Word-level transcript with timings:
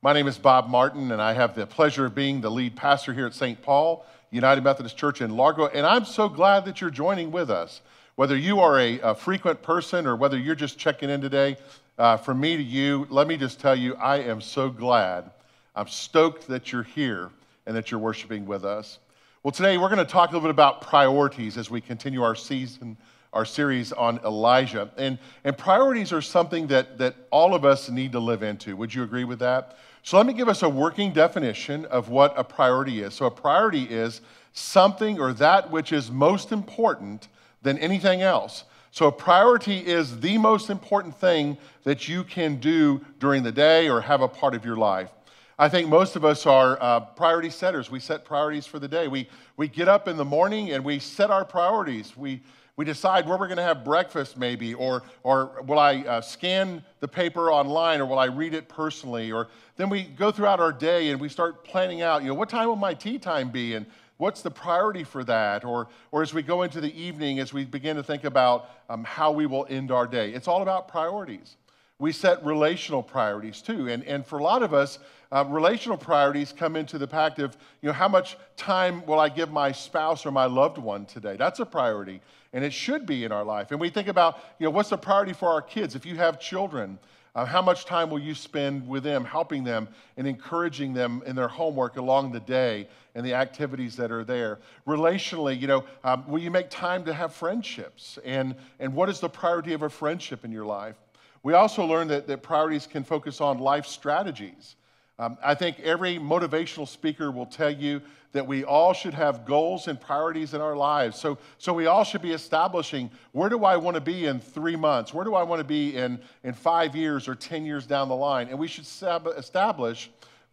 My 0.00 0.12
name 0.12 0.28
is 0.28 0.38
Bob 0.38 0.68
Martin, 0.68 1.10
and 1.10 1.20
I 1.20 1.32
have 1.32 1.56
the 1.56 1.66
pleasure 1.66 2.06
of 2.06 2.14
being 2.14 2.40
the 2.40 2.48
lead 2.48 2.76
pastor 2.76 3.12
here 3.12 3.26
at 3.26 3.34
St. 3.34 3.60
Paul 3.60 4.06
United 4.30 4.62
Methodist 4.62 4.96
Church 4.96 5.20
in 5.20 5.36
Largo. 5.36 5.66
And 5.66 5.84
I'm 5.84 6.04
so 6.04 6.28
glad 6.28 6.64
that 6.66 6.80
you're 6.80 6.88
joining 6.88 7.32
with 7.32 7.50
us. 7.50 7.80
Whether 8.14 8.36
you 8.36 8.60
are 8.60 8.78
a, 8.78 9.00
a 9.00 9.14
frequent 9.16 9.60
person 9.60 10.06
or 10.06 10.14
whether 10.14 10.38
you're 10.38 10.54
just 10.54 10.78
checking 10.78 11.10
in 11.10 11.20
today, 11.20 11.56
uh, 11.98 12.16
from 12.16 12.38
me 12.38 12.56
to 12.56 12.62
you, 12.62 13.08
let 13.10 13.26
me 13.26 13.36
just 13.36 13.58
tell 13.58 13.74
you, 13.74 13.96
I 13.96 14.18
am 14.18 14.40
so 14.40 14.70
glad. 14.70 15.32
I'm 15.74 15.88
stoked 15.88 16.46
that 16.46 16.70
you're 16.70 16.84
here 16.84 17.30
and 17.66 17.74
that 17.74 17.90
you're 17.90 17.98
worshiping 17.98 18.46
with 18.46 18.64
us. 18.64 19.00
Well, 19.42 19.50
today 19.50 19.78
we're 19.78 19.88
going 19.88 19.98
to 19.98 20.04
talk 20.04 20.30
a 20.30 20.32
little 20.32 20.46
bit 20.46 20.52
about 20.52 20.80
priorities 20.80 21.58
as 21.58 21.70
we 21.70 21.80
continue 21.80 22.22
our 22.22 22.36
season 22.36 22.96
our 23.32 23.44
series 23.44 23.92
on 23.92 24.18
Elijah. 24.24 24.90
And, 24.96 25.18
and 25.44 25.56
priorities 25.56 26.12
are 26.12 26.22
something 26.22 26.66
that, 26.68 26.98
that 26.98 27.14
all 27.30 27.54
of 27.54 27.64
us 27.64 27.90
need 27.90 28.12
to 28.12 28.20
live 28.20 28.42
into. 28.42 28.76
Would 28.76 28.94
you 28.94 29.02
agree 29.02 29.24
with 29.24 29.38
that? 29.40 29.76
So 30.02 30.16
let 30.16 30.26
me 30.26 30.32
give 30.32 30.48
us 30.48 30.62
a 30.62 30.68
working 30.68 31.12
definition 31.12 31.84
of 31.86 32.08
what 32.08 32.32
a 32.36 32.44
priority 32.44 33.02
is. 33.02 33.14
So 33.14 33.26
a 33.26 33.30
priority 33.30 33.84
is 33.84 34.20
something 34.52 35.20
or 35.20 35.32
that 35.34 35.70
which 35.70 35.92
is 35.92 36.10
most 36.10 36.52
important 36.52 37.28
than 37.62 37.78
anything 37.78 38.22
else. 38.22 38.64
So 38.90 39.06
a 39.06 39.12
priority 39.12 39.78
is 39.78 40.20
the 40.20 40.38
most 40.38 40.70
important 40.70 41.14
thing 41.14 41.58
that 41.84 42.08
you 42.08 42.24
can 42.24 42.56
do 42.56 43.04
during 43.18 43.42
the 43.42 43.52
day 43.52 43.88
or 43.88 44.00
have 44.00 44.22
a 44.22 44.28
part 44.28 44.54
of 44.54 44.64
your 44.64 44.76
life. 44.76 45.10
I 45.58 45.68
think 45.68 45.88
most 45.88 46.14
of 46.14 46.24
us 46.24 46.46
are 46.46 46.78
uh, 46.80 47.00
priority 47.00 47.50
setters. 47.50 47.90
We 47.90 48.00
set 48.00 48.24
priorities 48.24 48.64
for 48.64 48.78
the 48.78 48.88
day. 48.88 49.08
We, 49.08 49.28
we 49.56 49.66
get 49.68 49.88
up 49.88 50.06
in 50.06 50.16
the 50.16 50.24
morning 50.24 50.70
and 50.70 50.84
we 50.84 51.00
set 51.00 51.30
our 51.30 51.44
priorities. 51.44 52.16
We, 52.16 52.40
we 52.78 52.84
decide 52.84 53.26
where 53.26 53.36
we're 53.36 53.48
going 53.48 53.56
to 53.58 53.62
have 53.64 53.84
breakfast, 53.84 54.38
maybe, 54.38 54.72
or, 54.72 55.02
or 55.24 55.62
will 55.66 55.80
I 55.80 55.96
uh, 55.96 56.20
scan 56.20 56.84
the 57.00 57.08
paper 57.08 57.50
online, 57.50 58.00
or 58.00 58.06
will 58.06 58.20
I 58.20 58.26
read 58.26 58.54
it 58.54 58.68
personally? 58.68 59.32
Or 59.32 59.48
then 59.76 59.90
we 59.90 60.04
go 60.04 60.30
throughout 60.30 60.60
our 60.60 60.70
day 60.70 61.10
and 61.10 61.20
we 61.20 61.28
start 61.28 61.64
planning 61.64 62.02
out, 62.02 62.22
you 62.22 62.28
know, 62.28 62.34
what 62.34 62.48
time 62.48 62.68
will 62.68 62.76
my 62.76 62.94
tea 62.94 63.18
time 63.18 63.50
be? 63.50 63.74
And 63.74 63.84
what's 64.18 64.42
the 64.42 64.50
priority 64.52 65.02
for 65.02 65.24
that? 65.24 65.64
Or, 65.64 65.88
or 66.12 66.22
as 66.22 66.32
we 66.32 66.40
go 66.40 66.62
into 66.62 66.80
the 66.80 66.96
evening, 66.96 67.40
as 67.40 67.52
we 67.52 67.64
begin 67.64 67.96
to 67.96 68.02
think 68.04 68.22
about 68.22 68.70
um, 68.88 69.02
how 69.02 69.32
we 69.32 69.46
will 69.46 69.66
end 69.68 69.90
our 69.90 70.06
day. 70.06 70.30
It's 70.30 70.46
all 70.46 70.62
about 70.62 70.86
priorities. 70.86 71.56
We 71.98 72.12
set 72.12 72.44
relational 72.44 73.02
priorities 73.02 73.60
too. 73.60 73.88
And, 73.88 74.04
and 74.04 74.24
for 74.24 74.38
a 74.38 74.42
lot 74.44 74.62
of 74.62 74.72
us, 74.72 75.00
uh, 75.30 75.44
relational 75.48 75.98
priorities 75.98 76.54
come 76.56 76.76
into 76.76 76.98
the 76.98 77.06
pact 77.06 77.38
of, 77.38 77.56
you 77.82 77.88
know, 77.88 77.92
how 77.92 78.08
much 78.08 78.36
time 78.56 79.04
will 79.06 79.20
I 79.20 79.28
give 79.28 79.50
my 79.50 79.72
spouse 79.72 80.24
or 80.24 80.30
my 80.30 80.46
loved 80.46 80.78
one 80.78 81.04
today? 81.06 81.36
That's 81.36 81.60
a 81.60 81.66
priority 81.66 82.20
and 82.52 82.64
it 82.64 82.72
should 82.72 83.06
be 83.06 83.24
in 83.24 83.32
our 83.32 83.44
life. 83.44 83.70
And 83.70 83.80
we 83.80 83.90
think 83.90 84.08
about, 84.08 84.38
you 84.58 84.64
know, 84.64 84.70
what's 84.70 84.90
the 84.90 84.98
priority 84.98 85.32
for 85.32 85.50
our 85.50 85.62
kids? 85.62 85.94
If 85.94 86.06
you 86.06 86.16
have 86.16 86.40
children, 86.40 86.98
uh, 87.34 87.44
how 87.44 87.62
much 87.62 87.84
time 87.84 88.10
will 88.10 88.18
you 88.18 88.34
spend 88.34 88.88
with 88.88 89.02
them, 89.02 89.24
helping 89.24 89.64
them 89.64 89.88
and 90.16 90.26
encouraging 90.26 90.94
them 90.94 91.22
in 91.26 91.36
their 91.36 91.48
homework 91.48 91.96
along 91.96 92.32
the 92.32 92.40
day 92.40 92.88
and 93.14 93.24
the 93.24 93.34
activities 93.34 93.96
that 93.96 94.10
are 94.10 94.24
there? 94.24 94.58
Relationally, 94.86 95.60
you 95.60 95.66
know, 95.66 95.84
um, 96.04 96.26
will 96.26 96.40
you 96.40 96.50
make 96.50 96.70
time 96.70 97.04
to 97.04 97.12
have 97.12 97.34
friendships? 97.34 98.18
And, 98.24 98.54
and 98.80 98.94
what 98.94 99.08
is 99.08 99.20
the 99.20 99.28
priority 99.28 99.74
of 99.74 99.82
a 99.82 99.90
friendship 99.90 100.44
in 100.44 100.50
your 100.50 100.64
life? 100.64 100.96
We 101.42 101.52
also 101.52 101.84
learned 101.84 102.10
that, 102.10 102.26
that 102.26 102.42
priorities 102.42 102.86
can 102.86 103.04
focus 103.04 103.40
on 103.40 103.58
life 103.58 103.86
strategies. 103.86 104.74
Um, 105.20 105.36
I 105.42 105.54
think 105.54 105.80
every 105.80 106.16
motivational 106.16 106.86
speaker 106.86 107.32
will 107.32 107.46
tell 107.46 107.70
you 107.70 108.00
that 108.32 108.46
we 108.46 108.62
all 108.62 108.92
should 108.92 109.14
have 109.14 109.44
goals 109.44 109.88
and 109.88 110.00
priorities 110.00 110.54
in 110.54 110.60
our 110.60 110.76
lives. 110.76 111.18
So, 111.18 111.38
so 111.56 111.72
we 111.72 111.86
all 111.86 112.04
should 112.04 112.22
be 112.22 112.32
establishing 112.32 113.10
where 113.32 113.48
do 113.48 113.64
I 113.64 113.76
want 113.78 113.96
to 113.96 114.00
be 114.00 114.26
in 114.26 114.38
three 114.38 114.76
months? 114.76 115.12
Where 115.12 115.24
do 115.24 115.34
I 115.34 115.42
want 115.42 115.60
to 115.60 115.64
be 115.64 115.96
in, 115.96 116.20
in 116.44 116.52
five 116.52 116.94
years 116.94 117.26
or 117.26 117.34
10 117.34 117.64
years 117.64 117.86
down 117.86 118.08
the 118.08 118.16
line? 118.16 118.48
And 118.48 118.58
we 118.58 118.68
should 118.68 118.84
establish 118.84 120.10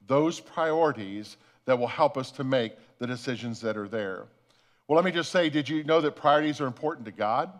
those 0.07 0.39
priorities 0.39 1.37
that 1.65 1.77
will 1.77 1.87
help 1.87 2.17
us 2.17 2.31
to 2.31 2.43
make 2.43 2.73
the 2.97 3.05
decisions 3.05 3.59
that 3.61 3.77
are 3.77 3.87
there. 3.87 4.25
Well, 4.87 4.95
let 4.95 5.05
me 5.05 5.11
just 5.11 5.31
say 5.31 5.49
did 5.49 5.67
you 5.67 5.83
know 5.83 6.01
that 6.01 6.15
priorities 6.15 6.61
are 6.61 6.67
important 6.67 7.05
to 7.05 7.11
God? 7.11 7.51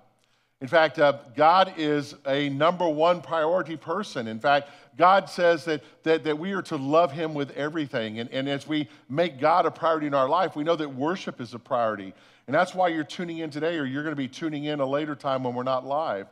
In 0.66 0.70
fact, 0.70 0.98
uh, 0.98 1.20
God 1.36 1.76
is 1.78 2.16
a 2.26 2.50
number 2.50 2.90
one 2.90 3.22
priority 3.22 3.78
person. 3.78 4.28
In 4.28 4.40
fact, 4.40 4.72
God 4.98 5.30
says 5.30 5.64
that, 5.66 5.84
that, 6.02 6.24
that 6.24 6.40
we 6.40 6.54
are 6.54 6.64
to 6.64 6.76
love 6.76 7.12
Him 7.12 7.36
with 7.36 7.52
everything. 7.52 8.20
And, 8.20 8.32
and 8.32 8.50
as 8.50 8.68
we 8.68 8.90
make 9.08 9.40
God 9.40 9.68
a 9.68 9.70
priority 9.70 10.08
in 10.08 10.16
our 10.16 10.28
life, 10.28 10.56
we 10.56 10.64
know 10.64 10.76
that 10.76 10.90
worship 10.90 11.40
is 11.40 11.54
a 11.54 11.60
priority. 11.60 12.16
And 12.48 12.56
that's 12.56 12.74
why 12.74 12.88
you're 12.88 13.04
tuning 13.04 13.38
in 13.38 13.52
today, 13.52 13.78
or 13.78 13.86
you're 13.86 14.02
going 14.02 14.16
to 14.16 14.20
be 14.20 14.28
tuning 14.28 14.64
in 14.64 14.80
a 14.80 14.86
later 14.88 15.14
time 15.14 15.44
when 15.44 15.54
we're 15.54 15.62
not 15.62 15.86
live. 15.86 16.26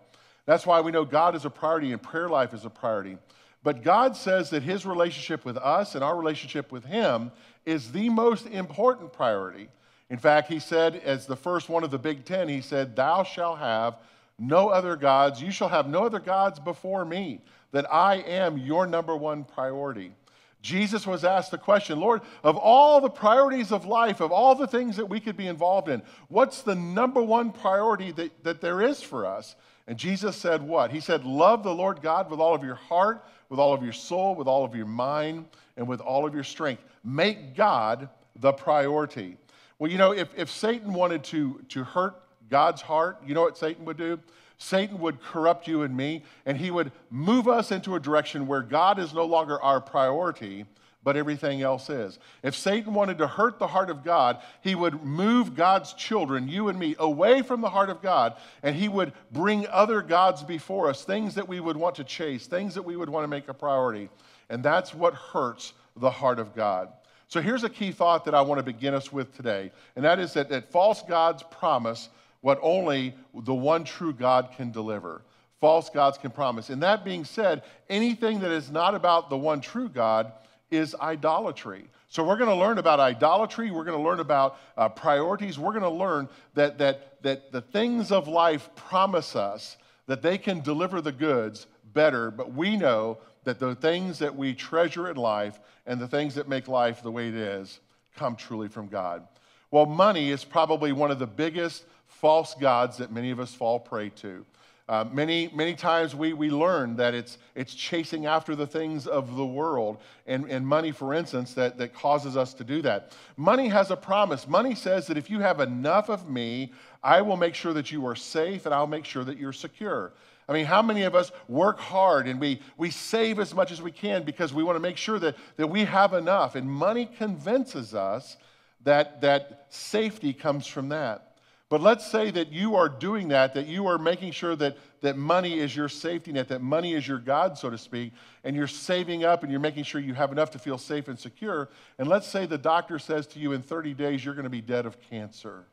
That's 0.48 0.66
why 0.66 0.82
we 0.82 0.92
know 0.92 1.06
God 1.06 1.36
is 1.36 1.46
a 1.46 1.52
priority 1.52 1.92
and 1.92 2.02
prayer 2.02 2.28
life 2.28 2.56
is 2.56 2.66
a 2.66 2.72
priority. 2.72 3.20
But 3.62 3.84
God 3.84 4.16
says 4.16 4.50
that 4.50 4.64
His 4.64 4.84
relationship 4.84 5.46
with 5.46 5.58
us 5.58 5.94
and 5.94 6.04
our 6.04 6.18
relationship 6.18 6.72
with 6.72 6.86
Him 6.86 7.32
is 7.68 7.92
the 7.92 8.10
most 8.10 8.48
important 8.48 9.14
priority. 9.14 9.70
In 10.10 10.18
fact, 10.18 10.50
He 10.52 10.58
said, 10.58 10.96
as 11.06 11.28
the 11.28 11.36
first 11.36 11.70
one 11.70 11.84
of 11.84 11.92
the 11.92 12.00
Big 12.00 12.26
Ten, 12.26 12.50
He 12.50 12.62
said, 12.62 12.96
Thou 12.96 13.22
shalt 13.22 13.60
have 13.60 13.98
no 14.40 14.70
other 14.70 14.96
gods. 14.96 15.42
You 15.42 15.52
shall 15.52 15.70
have 15.70 15.88
no 15.88 16.06
other 16.06 16.20
gods 16.20 16.60
before 16.60 17.06
me, 17.06 17.42
that 17.72 17.92
I 17.92 18.16
am 18.16 18.58
your 18.58 18.88
number 18.88 19.16
one 19.16 19.44
priority. 19.44 20.14
Jesus 20.62 21.06
was 21.06 21.26
asked 21.26 21.52
the 21.52 21.58
question, 21.58 22.00
Lord, 22.00 22.22
of 22.42 22.56
all 22.56 23.02
the 23.02 23.10
priorities 23.10 23.74
of 23.74 23.86
life, 23.86 24.22
of 24.22 24.32
all 24.32 24.56
the 24.56 24.66
things 24.66 24.96
that 24.96 25.06
we 25.06 25.20
could 25.20 25.36
be 25.36 25.48
involved 25.48 25.90
in, 25.90 26.02
what's 26.30 26.62
the 26.62 26.74
number 26.74 27.22
one 27.22 27.52
priority 27.52 28.12
that, 28.14 28.44
that 28.46 28.62
there 28.62 28.82
is 28.82 29.02
for 29.02 29.26
us? 29.26 29.58
And 29.88 29.98
Jesus 29.98 30.38
said, 30.38 30.64
What? 30.64 30.92
He 30.92 31.02
said, 31.02 31.26
Love 31.26 31.64
the 31.64 31.76
Lord 31.76 32.02
God 32.02 32.32
with 32.32 32.40
all 32.40 32.56
of 32.56 32.64
your 32.64 32.76
heart, 32.76 33.26
with 33.50 33.60
all 33.60 33.74
of 33.74 33.84
your 33.84 33.92
soul, 33.92 34.36
with 34.36 34.48
all 34.48 34.64
of 34.64 34.74
your 34.74 34.86
mind, 34.86 35.46
and 35.76 35.86
with 35.86 36.00
all 36.00 36.26
of 36.26 36.34
your 36.34 36.46
strength. 36.46 36.82
Make 37.04 37.56
God 37.56 38.08
the 38.38 38.54
priority. 38.54 39.36
Well, 39.78 39.92
you 39.92 39.98
know, 39.98 40.14
if, 40.14 40.30
if 40.38 40.50
Satan 40.50 40.94
wanted 40.94 41.26
to, 41.26 41.60
to 41.70 41.84
hurt 41.84 42.23
God's 42.50 42.82
heart, 42.82 43.18
you 43.26 43.34
know 43.34 43.42
what 43.42 43.58
Satan 43.58 43.86
would 43.86 43.98
do? 43.98 44.20
Satan 44.58 45.00
would 45.00 45.22
corrupt 45.22 45.68
you 45.68 45.82
and 45.82 45.96
me, 45.96 46.24
and 46.46 46.58
he 46.58 46.72
would 46.72 46.92
move 47.10 47.48
us 47.48 47.72
into 47.72 47.96
a 47.96 48.00
direction 48.00 48.48
where 48.48 48.62
God 48.62 49.00
is 49.00 49.14
no 49.14 49.26
longer 49.26 49.62
our 49.62 49.82
priority, 49.82 50.66
but 51.04 51.18
everything 51.18 51.62
else 51.62 51.90
is. 51.90 52.18
If 52.44 52.56
Satan 52.56 52.94
wanted 52.94 53.18
to 53.18 53.28
hurt 53.28 53.60
the 53.60 53.68
heart 53.68 53.90
of 53.90 54.04
God, 54.04 54.42
he 54.62 54.74
would 54.74 55.04
move 55.04 55.56
God's 55.56 55.94
children, 55.94 56.48
you 56.48 56.70
and 56.70 56.80
me, 56.80 56.96
away 56.98 57.42
from 57.42 57.60
the 57.60 57.70
heart 57.70 57.90
of 57.90 58.02
God, 58.02 58.36
and 58.62 58.76
he 58.76 58.88
would 58.88 59.12
bring 59.32 59.68
other 59.68 60.02
gods 60.02 60.44
before 60.44 60.90
us, 60.90 61.04
things 61.04 61.36
that 61.36 61.50
we 61.50 61.60
would 61.60 61.76
want 61.76 61.96
to 61.96 62.04
chase, 62.04 62.48
things 62.48 62.74
that 62.76 62.84
we 62.84 62.96
would 62.96 63.10
want 63.10 63.26
to 63.26 63.28
make 63.28 63.50
a 63.50 63.54
priority. 63.54 64.10
And 64.50 64.64
that's 64.64 64.94
what 64.94 65.14
hurts 65.14 65.74
the 65.98 66.12
heart 66.12 66.40
of 66.40 66.56
God. 66.56 66.90
So 67.28 67.42
here's 67.42 67.64
a 67.64 67.70
key 67.70 67.92
thought 67.92 68.26
that 68.26 68.36
I 68.36 68.42
want 68.42 68.60
to 68.60 68.64
begin 68.64 68.94
us 68.94 69.12
with 69.12 69.36
today, 69.36 69.72
and 69.96 70.06
that 70.06 70.20
is 70.20 70.34
that, 70.34 70.50
that 70.50 70.72
false 70.72 71.02
gods 71.02 71.44
promise 71.52 72.10
what 72.44 72.60
only 72.62 73.16
the 73.34 73.54
one 73.54 73.86
true 73.86 74.14
God 74.14 74.50
can 74.58 74.70
deliver. 74.70 75.22
False 75.62 75.90
gods 75.90 76.18
can 76.18 76.30
promise. 76.30 76.70
And 76.70 76.84
that 76.84 77.06
being 77.06 77.24
said, 77.24 77.64
anything 77.90 78.42
that 78.42 78.52
is 78.52 78.70
not 78.70 78.96
about 78.96 79.30
the 79.30 79.38
one 79.38 79.62
true 79.62 79.88
God 79.88 80.34
is 80.70 80.94
idolatry. 81.02 81.88
So 82.10 82.22
we're 82.22 82.36
going 82.36 82.50
to 82.50 82.56
learn 82.56 82.80
about 82.80 83.00
idolatry. 83.00 83.72
We're 83.72 83.86
going 83.86 83.98
to 83.98 84.04
learn 84.04 84.20
about 84.20 84.58
uh, 84.76 84.90
priorities. 84.90 85.58
We're 85.58 85.72
going 85.72 85.84
to 85.84 85.90
learn 85.90 86.28
that, 86.54 86.78
that, 86.80 87.24
that 87.24 87.54
the 87.54 87.62
things 87.62 88.12
of 88.12 88.28
life 88.28 88.70
promise 88.76 89.38
us 89.38 89.78
that 90.08 90.22
they 90.22 90.38
can 90.38 90.60
deliver 90.60 91.00
the 91.00 91.14
goods 91.14 91.66
better, 91.94 92.30
but 92.30 92.54
we 92.54 92.76
know 92.76 93.20
that 93.46 93.58
the 93.58 93.74
things 93.76 94.20
that 94.20 94.36
we 94.36 94.54
treasure 94.54 95.10
in 95.10 95.16
life 95.16 95.62
and 95.86 95.98
the 95.98 96.10
things 96.10 96.36
that 96.36 96.50
make 96.50 96.68
life 96.68 97.02
the 97.02 97.12
way 97.12 97.30
it 97.30 97.36
is 97.36 97.80
come 98.18 98.36
truly 98.36 98.68
from 98.68 98.90
God. 98.90 99.26
Well, 99.72 99.86
money 99.86 100.30
is 100.30 100.44
probably 100.44 100.92
one 100.92 101.10
of 101.10 101.20
the 101.20 101.26
biggest 101.26 101.86
false 102.24 102.54
gods 102.54 102.96
that 102.96 103.12
many 103.12 103.32
of 103.32 103.40
us 103.42 103.54
fall 103.54 103.78
prey 103.78 104.08
to. 104.08 104.46
Uh, 104.88 105.04
many, 105.12 105.50
many 105.54 105.76
times 105.76 106.16
we, 106.16 106.32
we 106.32 106.50
learn 106.50 106.96
that 106.96 107.14
it's, 107.14 107.38
it's 107.54 107.76
chasing 107.76 108.28
after 108.28 108.56
the 108.56 108.66
things 108.66 109.08
of 109.08 109.36
the 109.36 109.46
world 109.46 109.98
and, 110.26 110.50
and 110.50 110.66
money, 110.66 110.94
for 110.94 111.14
instance, 111.14 111.54
that, 111.54 111.78
that 111.78 111.94
causes 111.94 112.38
us 112.38 112.54
to 112.54 112.64
do 112.64 112.82
that. 112.82 113.12
Money 113.36 113.68
has 113.68 113.92
a 113.92 113.98
promise. 113.98 114.48
Money 114.48 114.74
says 114.74 115.06
that 115.08 115.18
if 115.18 115.30
you 115.30 115.42
have 115.42 115.60
enough 115.60 116.08
of 116.08 116.30
me, 116.30 116.72
I 117.04 117.22
will 117.22 117.36
make 117.36 117.56
sure 117.56 117.74
that 117.74 117.92
you 117.92 118.08
are 118.08 118.16
safe 118.16 118.66
and 118.66 118.74
I'll 118.74 118.88
make 118.88 119.04
sure 119.04 119.26
that 119.26 119.38
you're 119.38 119.52
secure. 119.52 120.14
I 120.48 120.54
mean, 120.54 120.66
how 120.66 120.82
many 120.82 121.04
of 121.04 121.16
us 121.16 121.30
work 121.50 121.78
hard 121.78 122.26
and 122.26 122.40
we, 122.40 122.62
we 122.78 122.90
save 122.90 123.38
as 123.38 123.54
much 123.54 123.70
as 123.70 123.82
we 123.82 123.92
can 123.92 124.24
because 124.24 124.54
we 124.54 124.64
want 124.64 124.78
to 124.78 124.82
make 124.82 124.96
sure 124.96 125.20
that, 125.20 125.36
that 125.58 125.68
we 125.68 125.84
have 125.84 126.14
enough? 126.14 126.56
And 126.56 126.72
money 126.72 127.10
convinces 127.18 127.94
us 127.94 128.38
that, 128.86 129.20
that 129.20 129.66
safety 129.68 130.32
comes 130.32 130.66
from 130.66 130.88
that. 130.88 131.33
But 131.70 131.82
let's 131.82 132.06
say 132.06 132.30
that 132.32 132.52
you 132.52 132.76
are 132.76 132.88
doing 132.88 133.30
that, 133.30 133.54
that 133.56 133.66
you 133.66 133.88
are 133.88 133.98
making 133.98 134.32
sure 134.32 134.56
that, 134.58 134.78
that 135.02 135.18
money 135.18 135.60
is 135.60 135.76
your 135.76 135.90
safety 135.90 136.32
net, 136.32 136.50
that 136.50 136.62
money 136.62 136.94
is 136.94 137.08
your 137.08 137.18
God, 137.18 137.58
so 137.58 137.70
to 137.70 137.78
speak, 137.78 138.14
and 138.44 138.56
you're 138.56 138.68
saving 138.68 139.24
up 139.24 139.44
and 139.44 139.52
you're 139.52 139.62
making 139.62 139.84
sure 139.84 140.00
you 140.00 140.14
have 140.14 140.32
enough 140.32 140.52
to 140.52 140.60
feel 140.60 140.78
safe 140.78 141.08
and 141.08 141.18
secure. 141.18 141.70
And 141.98 142.08
let's 142.08 142.28
say 142.28 142.46
the 142.46 142.58
doctor 142.58 143.00
says 143.00 143.26
to 143.28 143.40
you 143.40 143.54
in 143.54 143.64
30 143.64 143.94
days, 143.96 144.24
you're 144.24 144.36
going 144.36 144.44
to 144.44 144.50
be 144.50 144.62
dead 144.62 144.86
of 144.86 145.02
cancer. 145.10 145.66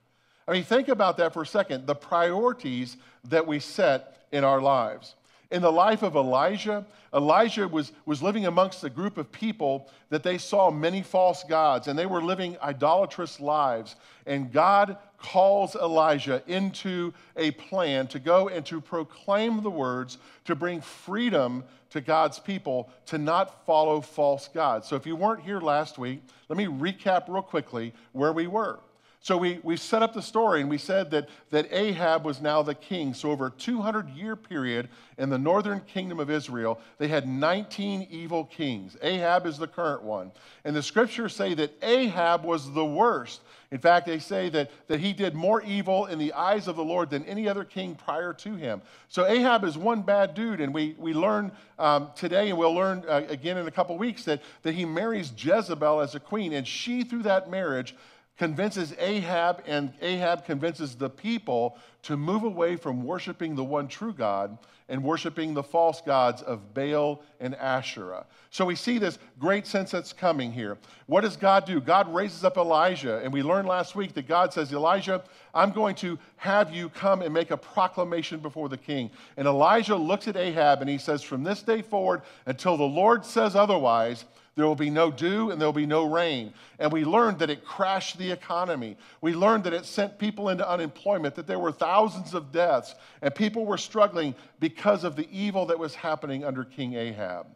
I 0.48 0.52
mean, 0.52 0.64
think 0.64 0.88
about 0.88 1.19
that 1.19 1.32
for 1.32 1.42
a 1.42 1.46
second 1.46 1.87
the 1.87 1.94
priorities 1.94 2.96
that 3.28 3.46
we 3.46 3.60
set 3.60 4.26
in 4.32 4.42
our 4.42 4.60
lives. 4.60 5.14
In 5.50 5.62
the 5.62 5.73
life 5.73 6.02
of 6.02 6.14
Elijah, 6.14 6.87
Elijah 7.12 7.67
was, 7.67 7.91
was 8.06 8.23
living 8.23 8.47
amongst 8.47 8.85
a 8.85 8.91
group 8.91 9.19
of 9.19 9.32
people 9.32 9.91
that 10.08 10.23
they 10.23 10.38
saw 10.38 10.70
many 10.70 11.02
false 11.02 11.43
gods 11.43 11.88
and 11.88 11.99
they 11.99 12.06
were 12.06 12.23
living 12.23 12.56
idolatrous 12.62 13.41
lives. 13.41 13.97
And 14.26 14.52
God 14.52 14.97
calls 15.19 15.75
Elijah 15.75 16.43
into 16.47 17.12
a 17.37 17.50
plan 17.52 18.06
to 18.08 18.20
go 18.20 18.49
and 18.49 18.64
to 18.67 18.81
proclaim 18.81 19.62
the 19.62 19.70
words 19.70 20.19
to 20.44 20.55
bring 20.55 20.81
freedom 20.81 21.64
to 21.91 22.00
God's 22.00 22.38
people 22.38 22.88
to 23.06 23.19
not 23.19 23.67
follow 23.67 24.00
false 24.00 24.47
gods. 24.47 24.88
So 24.88 24.94
if 24.94 25.05
you 25.05 25.17
weren't 25.17 25.43
here 25.43 25.61
last 25.61 25.99
week, 25.99 26.23
let 26.49 26.56
me 26.56 26.67
recap 26.67 27.25
real 27.29 27.43
quickly 27.43 27.93
where 28.12 28.32
we 28.32 28.47
were. 28.47 28.79
So 29.22 29.37
we, 29.37 29.61
we 29.62 29.76
set 29.76 30.02
up 30.02 30.14
the 30.14 30.22
story 30.22 30.62
and 30.62 30.70
we 30.70 30.78
said 30.78 31.11
that, 31.11 31.28
that 31.50 31.69
Ahab 31.70 32.25
was 32.25 32.40
now 32.40 32.62
the 32.62 32.75
king. 32.75 33.12
So 33.12 33.31
over 33.31 33.49
a 33.49 33.50
200 33.50 34.08
year 34.08 34.34
period 34.34 34.88
in 35.19 35.28
the 35.28 35.38
northern 35.38 35.81
kingdom 35.81 36.19
of 36.19 36.31
Israel, 36.31 36.81
they 36.96 37.08
had 37.08 37.28
19 37.28 38.08
evil 38.11 38.46
kings. 38.46 38.96
Ahab 39.02 39.44
is 39.44 39.58
the 39.58 39.67
current 39.67 40.02
one. 40.02 40.32
And 40.64 40.75
the 40.75 40.82
scriptures 40.82 41.37
say 41.37 41.52
that 41.52 41.70
Ahab 41.82 42.44
was 42.44 42.72
the 42.72 42.84
worst. 42.84 43.43
In 43.70 43.78
fact, 43.78 44.06
they 44.06 44.19
say 44.19 44.49
that, 44.49 44.70
that 44.88 45.00
he 45.00 45.12
did 45.12 45.34
more 45.34 45.62
evil 45.62 46.06
in 46.06 46.19
the 46.19 46.32
eyes 46.32 46.66
of 46.66 46.76
the 46.76 46.82
Lord 46.82 47.11
than 47.11 47.25
any 47.26 47.46
other 47.46 47.62
king 47.62 47.94
prior 47.94 48.32
to 48.32 48.56
him. 48.56 48.81
So 49.08 49.26
Ahab 49.26 49.64
is 49.64 49.76
one 49.76 50.00
bad 50.00 50.34
dude. 50.34 50.61
And 50.61 50.73
we, 50.73 50.96
we 50.99 51.12
learn 51.12 51.52
um, 51.78 52.08
today, 52.16 52.49
and 52.49 52.58
we'll 52.58 52.75
learn 52.75 53.05
uh, 53.06 53.23
again 53.28 53.58
in 53.58 53.69
a 53.69 53.70
couple 53.70 53.96
weeks, 53.99 54.25
that, 54.25 54.43
that 54.62 54.75
he 54.75 54.87
marries 54.87 55.31
Jezebel 55.37 56.00
as 56.00 56.14
a 56.14 56.20
queen. 56.20 56.55
And 56.55 56.66
she, 56.66 57.05
through 57.05 57.23
that 57.25 57.50
marriage, 57.50 57.94
convinces 58.40 58.94
Ahab, 58.98 59.62
and 59.66 59.92
Ahab 60.00 60.46
convinces 60.46 60.96
the 60.96 61.10
people 61.10 61.76
to 62.02 62.17
move 62.17 62.44
away 62.44 62.76
from 62.76 63.05
worshiping 63.05 63.55
the 63.55 63.64
one 63.64 63.88
true 63.88 64.12
God 64.12 64.56
and 64.88 65.05
worshiping 65.05 65.55
the 65.55 65.62
false 65.62 66.00
gods 66.00 66.43
of 66.43 66.75
Baal 66.75 67.23
and 67.38 67.55
Asherah. 67.55 68.26
So 68.50 68.64
we 68.64 68.75
see 68.75 68.99
this 68.99 69.19
great 69.38 69.67
sense 69.67 69.93
that's 69.93 70.12
coming 70.12 70.52
here. 70.52 70.76
What 71.06 71.20
does 71.20 71.37
God 71.37 71.64
do? 71.64 71.81
God 71.81 72.12
raises 72.12 72.43
up 72.43 72.56
Elijah, 72.56 73.20
and 73.23 73.32
we 73.32 73.43
learned 73.43 73.69
last 73.69 73.94
week 73.94 74.14
that 74.14 74.26
God 74.26 74.52
says, 74.52 74.73
Elijah, 74.73 75.23
I'm 75.55 75.70
going 75.70 75.94
to 75.97 76.19
have 76.37 76.75
you 76.75 76.88
come 76.88 77.23
and 77.23 77.32
make 77.32 77.52
a 77.52 77.56
proclamation 77.56 78.41
before 78.41 78.69
the 78.69 78.76
king. 78.76 79.11
And 79.37 79.47
Elijah 79.47 79.97
looks 79.97 80.26
at 80.26 80.37
Ahab 80.37 80.81
and 80.81 80.91
he 80.91 80.99
says, 80.99 81.23
From 81.23 81.44
this 81.44 81.62
day 81.62 81.82
forward, 81.82 82.23
until 82.47 82.76
the 82.76 82.82
Lord 82.82 83.25
says 83.25 83.55
otherwise, 83.55 84.25
there 84.56 84.67
will 84.67 84.75
be 84.75 84.91
no 84.91 85.11
dew 85.11 85.50
and 85.50 85.61
there 85.61 85.69
will 85.69 85.73
be 85.73 85.87
no 85.87 86.05
rain. 86.05 86.52
And 86.79 86.93
we 86.93 87.05
learned 87.05 87.38
that 87.38 87.50
it 87.50 87.64
crashed 87.64 88.19
the 88.19 88.31
economy. 88.31 88.97
We 89.20 89.35
learned 89.35 89.64
that 89.64 89.73
it 89.73 89.87
sent 89.87 90.19
people 90.19 90.49
into 90.49 90.69
unemployment, 90.69 91.35
that 91.37 91.47
there 91.47 91.58
were 91.58 91.73
thousands 91.73 91.89
of 92.34 92.52
deaths, 92.52 92.94
and 93.22 93.34
people 93.34 93.66
were 93.66 93.78
struggling 93.78 94.34
because 94.58 95.04
of 95.04 95.16
the 95.16 95.28
evil 95.31 95.66
that 95.66 95.78
was 95.78 95.94
happening 95.94 96.44
under 96.44 96.64
King 96.64 96.94
Ahab. 96.94 97.46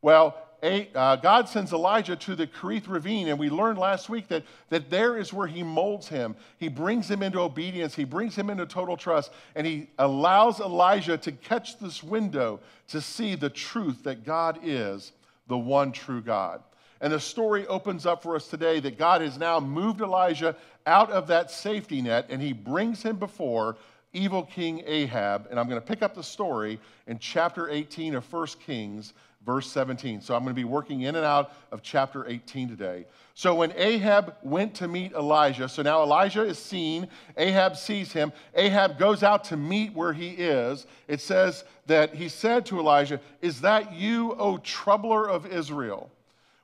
Well, 0.00 0.36
uh, 0.62 1.16
God 1.16 1.48
sends 1.48 1.72
Elijah 1.72 2.14
to 2.14 2.36
the 2.36 2.46
Kerith 2.46 2.88
Ravine, 2.88 3.28
and 3.28 3.38
we 3.38 3.50
learned 3.50 3.78
last 3.78 4.08
week 4.08 4.28
that, 4.28 4.44
that 4.68 4.90
there 4.90 5.18
is 5.18 5.32
where 5.32 5.48
he 5.48 5.64
molds 5.64 6.06
him. 6.06 6.36
He 6.58 6.68
brings 6.68 7.10
him 7.10 7.22
into 7.22 7.40
obedience, 7.40 7.94
he 7.96 8.04
brings 8.04 8.36
him 8.36 8.48
into 8.48 8.66
total 8.66 8.96
trust, 8.96 9.32
and 9.56 9.66
he 9.66 9.88
allows 9.98 10.60
Elijah 10.60 11.18
to 11.18 11.32
catch 11.32 11.78
this 11.80 12.02
window 12.02 12.60
to 12.88 13.00
see 13.00 13.34
the 13.34 13.50
truth 13.50 14.04
that 14.04 14.24
God 14.24 14.60
is 14.62 15.12
the 15.48 15.58
one 15.58 15.90
true 15.90 16.20
God. 16.20 16.62
And 17.02 17.12
the 17.12 17.20
story 17.20 17.66
opens 17.66 18.06
up 18.06 18.22
for 18.22 18.36
us 18.36 18.46
today 18.46 18.78
that 18.78 18.96
God 18.96 19.22
has 19.22 19.36
now 19.36 19.58
moved 19.58 20.00
Elijah 20.00 20.54
out 20.86 21.10
of 21.10 21.26
that 21.26 21.50
safety 21.50 22.00
net 22.00 22.26
and 22.30 22.40
he 22.40 22.52
brings 22.52 23.02
him 23.02 23.16
before 23.16 23.76
evil 24.12 24.44
King 24.44 24.84
Ahab. 24.86 25.48
And 25.50 25.58
I'm 25.58 25.68
going 25.68 25.80
to 25.80 25.86
pick 25.86 26.02
up 26.02 26.14
the 26.14 26.22
story 26.22 26.78
in 27.08 27.18
chapter 27.18 27.68
18 27.68 28.14
of 28.14 28.32
1 28.32 28.46
Kings, 28.64 29.14
verse 29.44 29.68
17. 29.72 30.20
So 30.20 30.36
I'm 30.36 30.44
going 30.44 30.54
to 30.54 30.60
be 30.60 30.64
working 30.64 31.00
in 31.00 31.16
and 31.16 31.24
out 31.24 31.52
of 31.72 31.82
chapter 31.82 32.24
18 32.28 32.68
today. 32.68 33.06
So 33.34 33.52
when 33.56 33.72
Ahab 33.76 34.36
went 34.44 34.72
to 34.76 34.86
meet 34.86 35.12
Elijah, 35.12 35.68
so 35.68 35.82
now 35.82 36.04
Elijah 36.04 36.44
is 36.44 36.56
seen, 36.56 37.08
Ahab 37.36 37.76
sees 37.76 38.12
him, 38.12 38.32
Ahab 38.54 38.96
goes 38.96 39.24
out 39.24 39.42
to 39.44 39.56
meet 39.56 39.92
where 39.92 40.12
he 40.12 40.28
is. 40.28 40.86
It 41.08 41.20
says 41.20 41.64
that 41.86 42.14
he 42.14 42.28
said 42.28 42.64
to 42.66 42.78
Elijah, 42.78 43.20
Is 43.40 43.60
that 43.62 43.92
you, 43.92 44.34
O 44.34 44.58
troubler 44.58 45.28
of 45.28 45.46
Israel? 45.46 46.08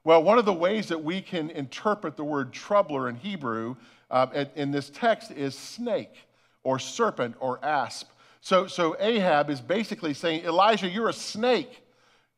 Well, 0.09 0.23
one 0.23 0.39
of 0.39 0.47
the 0.47 0.55
ways 0.55 0.89
that 0.89 1.05
we 1.05 1.21
can 1.21 1.51
interpret 1.51 2.17
the 2.17 2.25
word 2.25 2.51
troubler 2.51 3.11
in 3.11 3.17
Hebrew 3.17 3.77
uh, 4.11 4.47
in 4.57 4.71
this 4.71 4.89
text 4.89 5.31
is 5.33 5.55
snake 5.55 6.15
or 6.63 6.79
serpent 6.79 7.37
or 7.41 7.63
asp. 7.63 8.09
So, 8.41 8.67
so 8.67 8.97
Ahab 9.01 9.51
is 9.51 9.61
basically 9.61 10.15
saying, 10.15 10.47
Elijah, 10.47 10.89
you're 10.89 11.11
a 11.11 11.13
snake. 11.13 11.83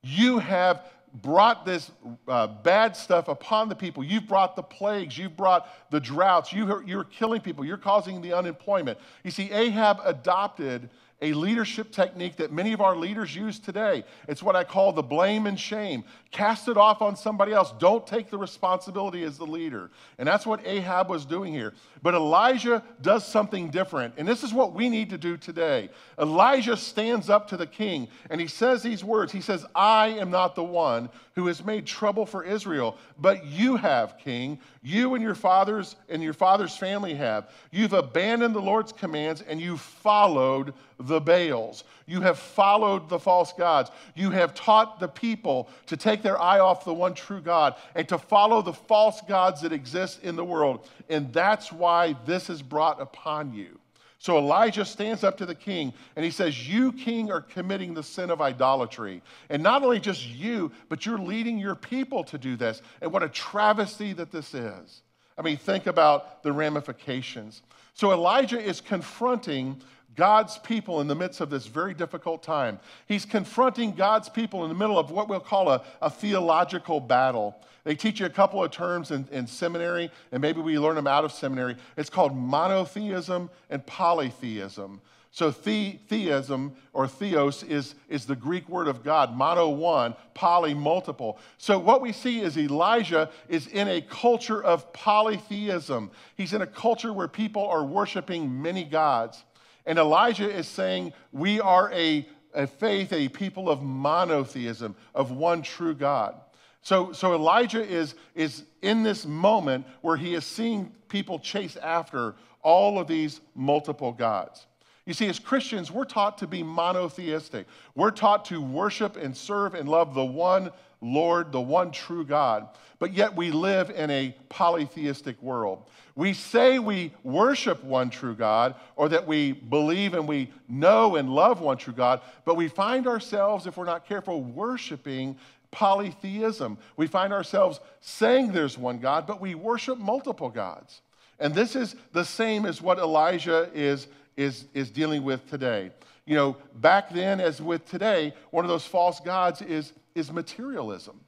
You 0.03 0.41
have 0.41 0.85
brought 1.23 1.65
this 1.65 1.93
uh, 2.27 2.49
bad 2.49 2.97
stuff 2.97 3.29
upon 3.29 3.69
the 3.69 3.77
people. 3.77 4.03
You've 4.03 4.27
brought 4.27 4.57
the 4.57 4.65
plagues. 4.65 5.17
You've 5.17 5.37
brought 5.37 5.69
the 5.93 6.01
droughts. 6.01 6.53
You 6.53 6.73
are, 6.73 6.83
you're 6.83 7.05
killing 7.05 7.41
people. 7.41 7.65
You're 7.65 7.77
causing 7.77 8.21
the 8.21 8.33
unemployment. 8.33 8.99
You 9.23 9.31
see, 9.31 9.49
Ahab 9.53 10.01
adopted 10.03 10.91
a 11.23 11.33
leadership 11.35 11.93
technique 11.93 12.37
that 12.37 12.53
many 12.53 12.73
of 12.73 12.81
our 12.81 12.97
leaders 12.97 13.35
use 13.35 13.59
today. 13.59 14.05
It's 14.27 14.43
what 14.43 14.57
I 14.57 14.65
call 14.65 14.93
the 14.93 15.03
blame 15.03 15.47
and 15.47 15.59
shame. 15.59 16.05
Cast 16.31 16.69
it 16.69 16.77
off 16.77 17.03
on 17.03 17.17
somebody 17.17 17.53
else. 17.53 17.73
Don't 17.79 18.07
take 18.07 18.31
the 18.31 18.39
responsibility 18.39 19.25
as 19.25 19.37
the 19.37 19.47
leader. 19.47 19.91
And 20.19 20.27
that's 20.27 20.47
what 20.47 20.67
Ahab 20.67 21.11
was 21.11 21.27
doing 21.27 21.53
here. 21.53 21.75
But 22.03 22.15
Elijah 22.15 22.83
does 23.03 23.27
something 23.27 23.71
different. 23.71 24.15
And 24.17 24.27
this 24.27 24.43
is 24.43 24.55
what 24.55 24.73
we 24.73 24.89
need 24.89 25.11
to 25.11 25.19
do 25.19 25.37
today. 25.37 25.91
Elijah 26.19 26.77
stands 26.77 27.29
up 27.29 27.49
to 27.49 27.57
the 27.57 27.67
king 27.67 28.09
and 28.31 28.41
he 28.41 28.47
says 28.47 28.83
these 28.83 29.05
words 29.05 29.33
He 29.33 29.41
says, 29.41 29.67
I 29.75 30.09
am 30.09 30.31
not 30.31 30.55
the 30.55 30.65
one 30.65 31.11
who 31.35 31.47
has 31.47 31.65
made 31.65 31.87
trouble 31.87 32.27
for 32.27 32.45
Israel, 32.45 32.97
but 33.19 33.45
you 33.45 33.77
have, 33.77 34.19
king. 34.19 34.59
You 34.83 35.15
and 35.15 35.23
your 35.23 35.35
fathers 35.35 35.97
and 36.09 36.23
your 36.23 36.33
father's 36.33 36.75
family 36.75 37.15
have. 37.15 37.51
You've 37.71 37.93
abandoned 37.93 38.55
the 38.55 38.63
Lord's 38.63 38.93
commands 38.93 39.43
and 39.43 39.61
you 39.61 39.77
followed 39.77 40.73
the 40.99 41.21
Baals. 41.21 41.85
You 42.07 42.23
have 42.23 42.39
followed 42.39 43.11
the 43.11 43.19
false 43.19 43.53
gods. 43.53 43.91
You 44.15 44.31
have 44.31 44.55
taught 44.55 44.99
the 44.99 45.09
people 45.09 45.69
to 45.87 45.99
take 45.99 46.23
their 46.23 46.41
eye 46.41 46.61
off 46.61 46.87
the 46.87 46.95
one 46.95 47.13
true 47.13 47.43
God 47.43 47.75
and 47.95 48.09
to 48.09 48.17
follow 48.17 48.63
the 48.63 48.73
false 48.73 49.21
gods 49.23 49.61
that 49.61 49.73
exist 49.73 50.23
in 50.23 50.35
the 50.35 50.45
world. 50.45 50.89
And 51.11 51.31
that's 51.31 51.71
why 51.71 52.17
this 52.25 52.49
is 52.49 52.63
brought 52.63 53.03
upon 53.03 53.53
you. 53.53 53.80
So 54.21 54.37
Elijah 54.37 54.85
stands 54.85 55.25
up 55.25 55.39
to 55.39 55.47
the 55.47 55.55
king 55.55 55.95
and 56.15 56.23
he 56.23 56.31
says, 56.31 56.69
You, 56.69 56.93
king, 56.93 57.33
are 57.33 57.41
committing 57.41 57.95
the 57.95 58.03
sin 58.03 58.31
of 58.31 58.43
idolatry. 58.43 59.23
And 59.49 59.63
not 59.63 59.83
only 59.83 59.99
just 59.99 60.29
you, 60.29 60.73
but 60.91 61.07
you're 61.07 61.19
leading 61.19 61.59
your 61.59 61.75
people 61.75 62.23
to 62.25 62.37
do 62.37 62.55
this. 62.55 62.83
And 63.01 63.11
what 63.13 63.23
a 63.23 63.31
travesty 63.31 64.13
that 64.13 64.31
this 64.31 64.53
is. 64.53 65.01
I 65.39 65.43
mean, 65.43 65.57
think 65.57 65.87
about 65.87 66.43
the 66.43 66.53
ramifications. 66.53 67.63
So 67.95 68.13
Elijah 68.13 68.61
is 68.61 68.83
confronting 68.83 69.81
God's 70.17 70.59
people 70.59 71.01
in 71.01 71.07
the 71.07 71.15
midst 71.15 71.41
of 71.41 71.51
this 71.51 71.67
very 71.67 71.95
difficult 71.95 72.43
time. 72.43 72.79
He's 73.07 73.25
confronting 73.25 73.93
God's 73.93 74.29
people 74.29 74.65
in 74.65 74.69
the 74.69 74.75
middle 74.75 74.99
of 74.99 75.11
what 75.11 75.29
we'll 75.29 75.41
call 75.41 75.69
a, 75.69 75.83
a 76.03 76.11
theological 76.11 77.01
battle. 77.01 77.57
They 77.85 77.95
teach 77.95 78.21
you 78.21 78.27
a 78.27 78.31
couple 78.31 78.63
of 78.63 78.71
terms 78.71 79.11
in, 79.11 79.27
in 79.31 79.47
seminary, 79.47 80.11
and 80.33 80.43
maybe 80.43 80.61
we 80.61 80.79
learn 80.79 80.97
them 80.97 81.07
out 81.07 81.25
of 81.25 81.33
seminary. 81.33 81.77
It's 81.97 82.11
called 82.11 82.37
monotheism 82.37 83.51
and 83.71 83.87
polytheism. 83.87 85.01
So, 85.33 85.53
the, 85.53 85.93
theism 86.09 86.75
or 86.93 87.07
theos 87.07 87.63
is, 87.63 87.95
is 88.09 88.27
the 88.27 88.35
Greek 88.35 88.69
word 88.69 88.89
of 88.89 89.05
God, 89.05 89.33
mono 89.37 89.69
one, 89.69 90.17
poly 90.35 90.75
multiple. 90.75 91.39
So, 91.57 91.79
what 91.79 92.01
we 92.01 92.11
see 92.11 92.41
is 92.41 92.59
Elijah 92.59 93.31
is 93.49 93.69
in 93.69 93.87
a 93.87 94.01
culture 94.01 94.61
of 94.63 94.93
polytheism. 94.93 96.11
He's 96.37 96.53
in 96.53 96.63
a 96.63 96.67
culture 96.67 97.13
where 97.13 97.29
people 97.29 97.65
are 97.65 97.85
worshiping 97.85 98.61
many 98.61 98.83
gods. 98.83 99.45
And 99.91 99.99
Elijah 99.99 100.49
is 100.49 100.69
saying, 100.69 101.15
We 101.33 101.61
are 101.61 101.93
a, 101.93 102.25
a 102.55 102.69
faith, 102.69 103.13
a 103.13 103.29
people 103.29 103.69
of 103.69 103.83
monotheism, 103.83 104.95
of 105.17 105.33
one 105.33 105.63
true 105.63 105.97
God. 105.97 106.37
So, 106.81 107.11
so 107.11 107.35
Elijah 107.35 107.85
is, 107.85 108.15
is 108.37 108.63
in 108.83 109.03
this 109.03 109.27
moment 109.27 109.85
where 110.01 110.17
he 110.17 110.35
is 110.35 110.47
seeing 110.47 110.93
people 111.09 111.41
chase 111.41 111.77
after 111.77 112.37
all 112.63 113.01
of 113.01 113.09
these 113.09 113.41
multiple 113.57 114.13
gods. 114.13 114.69
You 115.07 115.13
see, 115.13 115.27
as 115.27 115.41
Christians, 115.41 115.91
we're 115.91 116.05
taught 116.05 116.39
to 116.39 116.47
be 116.47 116.63
monotheistic. 116.63 117.67
We're 117.97 118.13
taught 118.13 118.45
to 118.45 118.63
worship 118.63 119.17
and 119.17 119.37
serve 119.37 119.75
and 119.75 119.89
love 119.89 120.15
the 120.15 120.25
one 120.25 120.71
Lord, 121.01 121.53
the 121.53 121.61
one 121.61 121.91
true 121.91 122.25
God. 122.25 122.69
But 122.99 123.15
yet 123.15 123.35
we 123.35 123.51
live 123.51 123.91
in 123.91 124.11
a 124.11 124.37
polytheistic 124.51 125.41
world. 125.43 125.89
We 126.15 126.35
say 126.35 126.79
we 126.79 127.13
worship 127.23 127.83
one 127.83 128.11
true 128.11 128.35
God 128.35 128.75
or 128.97 129.09
that 129.09 129.27
we 129.27 129.53
believe 129.53 130.13
and 130.13 130.29
we 130.29 130.51
know 130.69 131.17
and 131.17 131.31
love 131.31 131.61
one 131.61 131.79
true 131.79 131.95
God, 131.95 132.21
but 132.45 132.57
we 132.57 132.69
find 132.69 133.07
ourselves, 133.07 133.67
if 133.67 133.79
we're 133.79 133.85
not 133.85 134.07
careful, 134.07 134.43
worshiping 134.43 135.37
polytheism. 135.71 136.77
We 136.97 137.07
find 137.07 137.33
ourselves 137.33 137.81
saying 138.01 138.53
there's 138.53 138.77
one 138.77 138.99
God, 138.99 139.27
but 139.27 139.41
we 139.41 139.55
worship 139.55 139.97
multiple 139.97 140.51
gods. 140.51 141.01
And 141.39 141.55
this 141.55 141.75
is 141.75 141.97
the 142.13 142.25
same 142.25 142.67
as 142.67 142.83
what 142.83 142.99
Elijah 142.99 143.71
is, 143.73 144.09
is, 144.37 144.67
is 144.75 144.91
dealing 144.91 145.23
with 145.23 145.49
today. 145.49 145.91
you 146.27 146.37
know, 146.37 146.57
back 146.77 147.11
then 147.11 147.41
as 147.41 147.63
with 147.63 147.89
today, 147.89 148.35
one 148.51 148.65
of 148.65 148.69
those 148.69 148.85
false 148.85 149.21
gods 149.21 149.63
is, 149.63 149.93
is 150.15 150.33
materialism. 150.33 151.21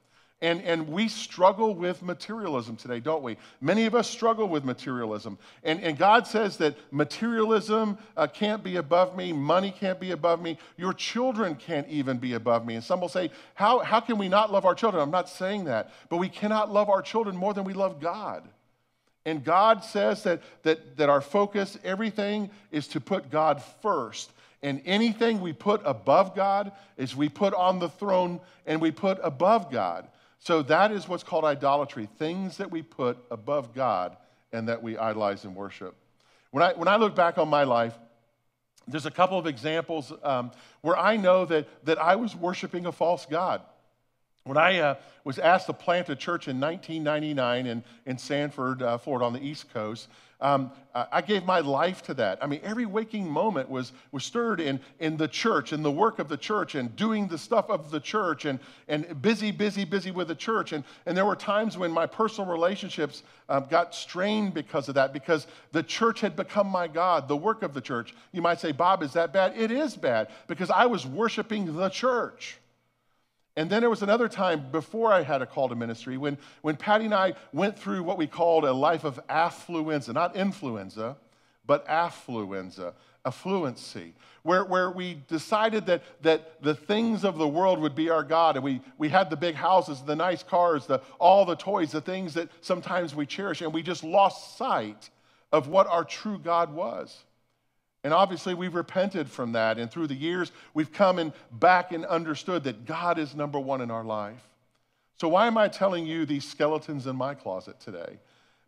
And, 0.43 0.61
and 0.62 0.89
we 0.89 1.07
struggle 1.07 1.73
with 1.73 2.03
materialism 2.03 2.75
today, 2.75 2.99
don't 2.99 3.23
we? 3.23 3.37
Many 3.61 3.87
of 3.87 3.95
us 3.95 4.11
struggle 4.11 4.49
with 4.49 4.65
materialism. 4.65 5.39
And, 5.62 5.81
and 5.81 5.97
God 5.97 6.27
says 6.27 6.57
that 6.57 6.75
materialism 6.91 7.97
uh, 8.17 8.27
can't 8.27 8.65
be 8.65 8.75
above 8.75 9.17
me, 9.17 9.33
money 9.33 9.71
can't 9.71 10.01
be 10.01 10.11
above 10.11 10.43
me, 10.43 10.59
your 10.77 10.95
children 10.95 11.55
can't 11.55 11.89
even 11.89 12.19
be 12.19 12.35
above 12.35 12.67
me. 12.67 12.75
And 12.75 12.83
some 12.83 13.01
will 13.01 13.09
say, 13.09 13.31
how, 13.55 13.79
how 13.79 14.01
can 14.01 14.19
we 14.19 14.29
not 14.29 14.53
love 14.53 14.67
our 14.67 14.75
children? 14.75 15.01
I'm 15.01 15.12
not 15.12 15.29
saying 15.29 15.67
that, 15.67 15.93
but 16.09 16.17
we 16.17 16.29
cannot 16.29 16.73
love 16.73 16.91
our 16.91 17.03
children 17.03 17.37
more 17.37 17.55
than 17.55 17.62
we 17.62 17.73
love 17.73 18.01
God. 18.01 18.43
And 19.25 19.45
God 19.45 19.85
says 19.85 20.25
that, 20.25 20.43
that, 20.65 20.97
that 20.97 21.09
our 21.09 21.21
focus, 21.21 21.79
everything, 21.85 22.51
is 22.73 22.89
to 22.89 23.01
put 23.01 23.31
God 23.31 23.62
first. 23.81 24.33
And 24.62 24.81
anything 24.85 25.40
we 25.40 25.52
put 25.52 25.81
above 25.85 26.37
God 26.37 26.73
is 26.97 27.16
we 27.16 27.28
put 27.28 27.52
on 27.54 27.78
the 27.78 27.88
throne 27.88 28.40
and 28.66 28.81
we 28.81 28.90
put 28.90 29.19
above 29.23 29.71
God. 29.71 30.09
So 30.38 30.62
that 30.62 30.92
is 30.92 31.09
what's 31.09 31.25
called 31.25 31.45
idolatry 31.45 32.09
things 32.19 32.57
that 32.57 32.71
we 32.71 32.83
put 32.83 33.19
above 33.31 33.75
God 33.75 34.16
and 34.52 34.69
that 34.69 34.83
we 34.83 34.97
idolize 34.97 35.45
and 35.45 35.57
worship. 35.57 35.97
When 36.50 36.62
I, 36.62 36.73
when 36.75 36.88
I 36.88 36.97
look 36.97 37.14
back 37.16 37.38
on 37.38 37.49
my 37.49 37.64
life, 37.64 37.95
there's 38.87 39.07
a 39.07 39.11
couple 39.11 39.38
of 39.38 39.47
examples 39.47 40.12
um, 40.23 40.50
where 40.81 40.99
I 40.99 41.16
know 41.16 41.45
that, 41.47 41.66
that 41.85 41.99
I 41.99 42.16
was 42.16 42.35
worshiping 42.35 42.87
a 42.87 42.92
false 42.92 43.26
God. 43.26 43.62
When 44.44 44.56
I 44.56 44.78
uh, 44.78 44.94
was 45.22 45.38
asked 45.38 45.66
to 45.66 45.72
plant 45.72 46.08
a 46.08 46.16
church 46.16 46.49
in 46.49 46.58
1999 46.58 47.66
in, 47.66 47.84
in 48.06 48.18
Sanford, 48.18 48.82
uh, 48.82 48.99
Florida, 48.99 49.25
on 49.25 49.32
the 49.32 49.40
East 49.40 49.72
Coast, 49.72 50.08
um, 50.40 50.72
I 50.92 51.22
gave 51.22 51.44
my 51.44 51.61
life 51.61 52.02
to 52.02 52.14
that. 52.14 52.42
I 52.42 52.49
mean, 52.49 52.61
every 52.64 52.84
waking 52.84 53.30
moment 53.30 53.70
was, 53.70 53.92
was 54.11 54.25
stirred 54.25 54.61
in, 54.61 54.80
in 54.99 55.16
the 55.16 55.28
church 55.28 55.72
in 55.72 55.84
the 55.84 55.90
work 55.90 56.18
of 56.18 56.28
the 56.28 56.37
church 56.37 56.75
and 56.75 56.94
doing 56.96 57.28
the 57.28 57.38
stuff 57.38 57.70
of 57.70 57.92
the 57.92 58.00
church 58.00 58.44
and, 58.44 58.58
and 58.88 59.22
busy, 59.22 59.52
busy, 59.52 59.84
busy 59.84 60.11
with 60.11 60.26
the 60.26 60.34
church. 60.34 60.72
And, 60.72 60.82
and 61.06 61.16
there 61.16 61.25
were 61.25 61.37
times 61.37 61.78
when 61.78 61.92
my 61.92 62.06
personal 62.06 62.50
relationships 62.50 63.22
um, 63.49 63.66
got 63.70 63.94
strained 63.94 64.52
because 64.52 64.88
of 64.88 64.96
that, 64.96 65.12
because 65.12 65.46
the 65.70 65.84
church 65.84 66.20
had 66.20 66.34
become 66.34 66.66
my 66.66 66.88
God, 66.88 67.28
the 67.28 67.37
work 67.37 67.62
of 67.62 67.72
the 67.72 67.80
church. 67.80 68.12
You 68.32 68.42
might 68.42 68.58
say, 68.58 68.72
Bob, 68.72 69.04
is 69.04 69.12
that 69.12 69.32
bad? 69.32 69.56
It 69.56 69.70
is 69.70 69.96
bad 69.96 70.26
because 70.49 70.70
I 70.70 70.87
was 70.87 71.06
worshiping 71.06 71.76
the 71.76 71.88
church. 71.88 72.58
And 73.56 73.68
then 73.68 73.80
there 73.80 73.90
was 73.90 74.02
another 74.02 74.28
time 74.28 74.71
before 74.73 75.12
I 75.12 75.23
had 75.23 75.42
a 75.42 75.47
call 75.47 75.68
to 75.68 75.75
ministry 75.75 76.16
when, 76.16 76.38
when 76.62 76.76
Patty 76.76 77.04
and 77.04 77.14
I 77.14 77.35
went 77.52 77.78
through 77.78 78.02
what 78.02 78.16
we 78.16 78.26
called 78.26 78.64
a 78.64 78.73
life 78.73 79.04
of 79.04 79.21
affluenza, 79.26 80.14
not 80.14 80.35
influenza, 80.37 81.16
but 81.66 81.87
affluenza, 81.87 82.94
affluency, 83.26 84.12
where, 84.42 84.64
where 84.64 84.90
we 84.90 85.23
decided 85.28 85.87
that, 85.87 86.02
that 86.23 86.62
the 86.62 86.75
things 86.75 87.25
of 87.25 87.37
the 87.37 87.47
world 87.47 87.78
would 87.78 87.94
be 87.94 88.09
our 88.09 88.25
God. 88.25 88.56
And 88.56 88.64
we, 88.64 88.80
we 88.97 89.11
had 89.11 89.28
the 89.28 89.37
big 89.37 89.54
houses, 89.54 90.00
the 90.00 90.16
nice 90.16 90.42
cars, 90.42 90.87
the, 90.87 91.02
all 91.21 91.44
the 91.44 91.54
toys, 91.54 91.92
the 91.92 92.00
things 92.00 92.35
that 92.35 92.49
sometimes 92.62 93.14
we 93.14 93.26
cherish, 93.26 93.61
and 93.61 93.73
we 93.73 93.82
just 93.82 94.02
lost 94.02 94.56
sight 94.56 95.11
of 95.52 95.68
what 95.68 95.87
our 95.87 96.04
true 96.04 96.38
God 96.38 96.73
was. 96.73 97.25
And 98.04 98.12
obviously, 98.12 98.54
we've 98.54 98.75
repented 98.75 99.30
from 99.30 99.52
that. 99.52 99.78
And 99.78 99.90
through 99.90 100.09
the 100.09 100.14
years, 100.14 100.50
we've 100.75 100.92
come 100.92 101.18
and 101.18 101.32
back 101.52 101.92
and 101.92 102.04
understood 102.04 102.64
that 102.64 102.85
God 102.85 103.18
is 103.18 103.35
number 103.35 103.61
one 103.61 103.80
in 103.80 103.90
our 103.90 104.04
life. 104.04 104.42
So, 105.21 105.28
why 105.28 105.47
am 105.47 105.56
I 105.56 105.68
telling 105.68 106.04
you 106.04 106.26
these 106.26 106.44
skeletons 106.44 107.06
in 107.06 107.14
my 107.14 107.35
closet 107.35 107.78
today? 107.78 108.18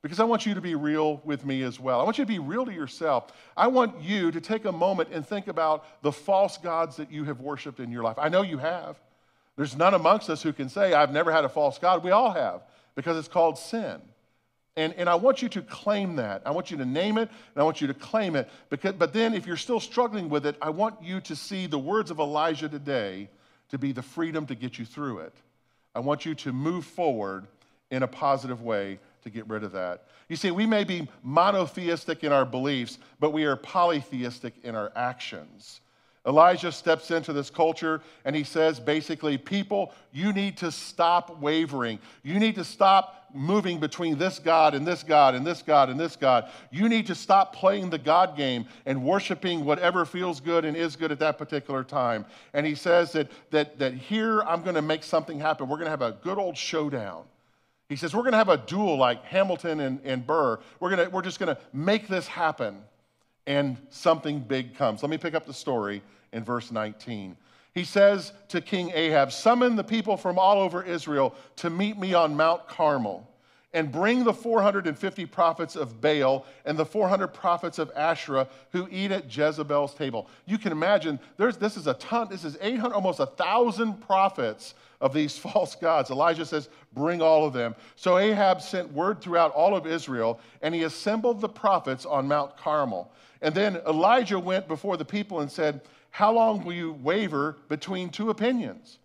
Because 0.02 0.20
I 0.20 0.24
want 0.24 0.44
you 0.44 0.54
to 0.54 0.60
be 0.60 0.74
real 0.74 1.20
with 1.24 1.46
me 1.46 1.62
as 1.62 1.80
well. 1.80 1.98
I 1.98 2.04
want 2.04 2.18
you 2.18 2.24
to 2.24 2.28
be 2.28 2.38
real 2.38 2.66
to 2.66 2.72
yourself. 2.72 3.32
I 3.56 3.66
want 3.68 4.02
you 4.02 4.30
to 4.30 4.40
take 4.40 4.66
a 4.66 4.72
moment 4.72 5.08
and 5.12 5.26
think 5.26 5.48
about 5.48 6.02
the 6.02 6.12
false 6.12 6.58
gods 6.58 6.96
that 6.96 7.10
you 7.10 7.24
have 7.24 7.40
worshiped 7.40 7.80
in 7.80 7.90
your 7.90 8.02
life. 8.02 8.16
I 8.18 8.28
know 8.28 8.42
you 8.42 8.58
have. 8.58 9.00
There's 9.56 9.76
none 9.76 9.94
amongst 9.94 10.28
us 10.28 10.42
who 10.42 10.52
can 10.52 10.68
say, 10.68 10.92
I've 10.92 11.12
never 11.12 11.32
had 11.32 11.44
a 11.44 11.48
false 11.48 11.78
God. 11.78 12.04
We 12.04 12.10
all 12.10 12.32
have, 12.32 12.62
because 12.94 13.16
it's 13.16 13.28
called 13.28 13.56
sin. 13.56 14.00
And, 14.76 14.92
and 14.94 15.08
I 15.08 15.14
want 15.14 15.40
you 15.40 15.48
to 15.50 15.62
claim 15.62 16.16
that. 16.16 16.42
I 16.44 16.50
want 16.50 16.70
you 16.70 16.76
to 16.78 16.84
name 16.84 17.16
it 17.16 17.28
and 17.28 17.60
I 17.60 17.62
want 17.62 17.80
you 17.80 17.86
to 17.86 17.94
claim 17.94 18.34
it. 18.34 18.48
Because, 18.70 18.94
but 18.94 19.12
then, 19.12 19.34
if 19.34 19.46
you're 19.46 19.56
still 19.56 19.80
struggling 19.80 20.28
with 20.28 20.46
it, 20.46 20.56
I 20.60 20.70
want 20.70 21.02
you 21.02 21.20
to 21.22 21.36
see 21.36 21.66
the 21.66 21.78
words 21.78 22.10
of 22.10 22.18
Elijah 22.18 22.68
today 22.68 23.28
to 23.70 23.78
be 23.78 23.92
the 23.92 24.02
freedom 24.02 24.46
to 24.46 24.54
get 24.54 24.78
you 24.78 24.84
through 24.84 25.20
it. 25.20 25.34
I 25.94 26.00
want 26.00 26.26
you 26.26 26.34
to 26.34 26.52
move 26.52 26.84
forward 26.84 27.46
in 27.90 28.02
a 28.02 28.08
positive 28.08 28.62
way 28.62 28.98
to 29.22 29.30
get 29.30 29.48
rid 29.48 29.62
of 29.62 29.72
that. 29.72 30.04
You 30.28 30.36
see, 30.36 30.50
we 30.50 30.66
may 30.66 30.84
be 30.84 31.08
monotheistic 31.22 32.24
in 32.24 32.32
our 32.32 32.44
beliefs, 32.44 32.98
but 33.20 33.32
we 33.32 33.44
are 33.44 33.56
polytheistic 33.56 34.54
in 34.64 34.74
our 34.74 34.90
actions. 34.96 35.80
Elijah 36.26 36.72
steps 36.72 37.10
into 37.10 37.32
this 37.32 37.50
culture 37.50 38.00
and 38.24 38.34
he 38.34 38.44
says 38.44 38.80
basically, 38.80 39.36
people, 39.36 39.92
you 40.12 40.32
need 40.32 40.56
to 40.58 40.72
stop 40.72 41.38
wavering. 41.38 41.98
You 42.22 42.38
need 42.38 42.54
to 42.54 42.64
stop 42.64 43.28
moving 43.34 43.78
between 43.78 44.16
this 44.16 44.38
God 44.38 44.74
and 44.74 44.86
this 44.86 45.02
God 45.02 45.34
and 45.34 45.46
this 45.46 45.60
God 45.60 45.90
and 45.90 46.00
this 46.00 46.16
God. 46.16 46.48
You 46.70 46.88
need 46.88 47.06
to 47.08 47.14
stop 47.14 47.54
playing 47.54 47.90
the 47.90 47.98
God 47.98 48.36
game 48.36 48.64
and 48.86 49.04
worshiping 49.04 49.64
whatever 49.64 50.06
feels 50.06 50.40
good 50.40 50.64
and 50.64 50.76
is 50.76 50.96
good 50.96 51.12
at 51.12 51.18
that 51.18 51.36
particular 51.36 51.84
time. 51.84 52.24
And 52.54 52.64
he 52.64 52.74
says 52.74 53.12
that, 53.12 53.30
that, 53.50 53.78
that 53.78 53.92
here 53.92 54.40
I'm 54.42 54.62
going 54.62 54.76
to 54.76 54.82
make 54.82 55.02
something 55.02 55.38
happen. 55.38 55.68
We're 55.68 55.76
going 55.76 55.86
to 55.86 55.90
have 55.90 56.02
a 56.02 56.12
good 56.22 56.38
old 56.38 56.56
showdown. 56.56 57.24
He 57.88 57.96
says, 57.96 58.14
We're 58.14 58.22
going 58.22 58.32
to 58.32 58.38
have 58.38 58.48
a 58.48 58.56
duel 58.56 58.96
like 58.96 59.24
Hamilton 59.24 59.80
and, 59.80 60.00
and 60.04 60.26
Burr. 60.26 60.58
We're, 60.80 60.90
gonna, 60.90 61.10
we're 61.10 61.22
just 61.22 61.38
going 61.38 61.54
to 61.54 61.60
make 61.74 62.08
this 62.08 62.26
happen 62.26 62.78
and 63.46 63.76
something 63.90 64.40
big 64.40 64.74
comes. 64.74 65.02
Let 65.02 65.10
me 65.10 65.18
pick 65.18 65.34
up 65.34 65.46
the 65.46 65.54
story 65.54 66.02
in 66.32 66.44
verse 66.44 66.70
19. 66.70 67.36
He 67.74 67.84
says 67.84 68.32
to 68.48 68.60
King 68.60 68.92
Ahab, 68.94 69.32
Summon 69.32 69.74
the 69.74 69.84
people 69.84 70.16
from 70.16 70.38
all 70.38 70.60
over 70.60 70.82
Israel 70.82 71.34
to 71.56 71.70
meet 71.70 71.98
me 71.98 72.14
on 72.14 72.36
Mount 72.36 72.68
Carmel, 72.68 73.28
and 73.72 73.90
bring 73.90 74.22
the 74.22 74.32
450 74.32 75.26
prophets 75.26 75.74
of 75.74 76.00
Baal 76.00 76.46
and 76.64 76.78
the 76.78 76.86
400 76.86 77.28
prophets 77.28 77.80
of 77.80 77.90
Asherah 77.96 78.46
who 78.70 78.86
eat 78.88 79.10
at 79.10 79.36
Jezebel's 79.36 79.94
table. 79.94 80.28
You 80.46 80.58
can 80.58 80.70
imagine, 80.70 81.18
there's, 81.36 81.56
this 81.56 81.76
is 81.76 81.88
a 81.88 81.94
ton, 81.94 82.28
this 82.30 82.44
is 82.44 82.56
800, 82.60 82.94
almost 82.94 83.18
a 83.18 83.26
thousand 83.26 83.94
prophets 84.00 84.74
of 85.00 85.12
these 85.12 85.36
false 85.38 85.74
gods. 85.74 86.10
Elijah 86.10 86.46
says, 86.46 86.68
Bring 86.94 87.20
all 87.20 87.44
of 87.44 87.52
them. 87.52 87.74
So 87.96 88.18
Ahab 88.18 88.62
sent 88.62 88.92
word 88.92 89.20
throughout 89.20 89.50
all 89.50 89.74
of 89.74 89.84
Israel, 89.84 90.38
and 90.62 90.72
he 90.72 90.84
assembled 90.84 91.40
the 91.40 91.48
prophets 91.48 92.06
on 92.06 92.28
Mount 92.28 92.56
Carmel. 92.56 93.10
And 93.44 93.54
then 93.54 93.76
Elijah 93.86 94.38
went 94.38 94.66
before 94.68 94.96
the 94.96 95.04
people 95.04 95.40
and 95.40 95.52
said, 95.52 95.82
How 96.08 96.32
long 96.32 96.64
will 96.64 96.72
you 96.72 96.94
waver 96.94 97.58
between 97.68 98.08
two 98.08 98.30
opinions? 98.30 98.98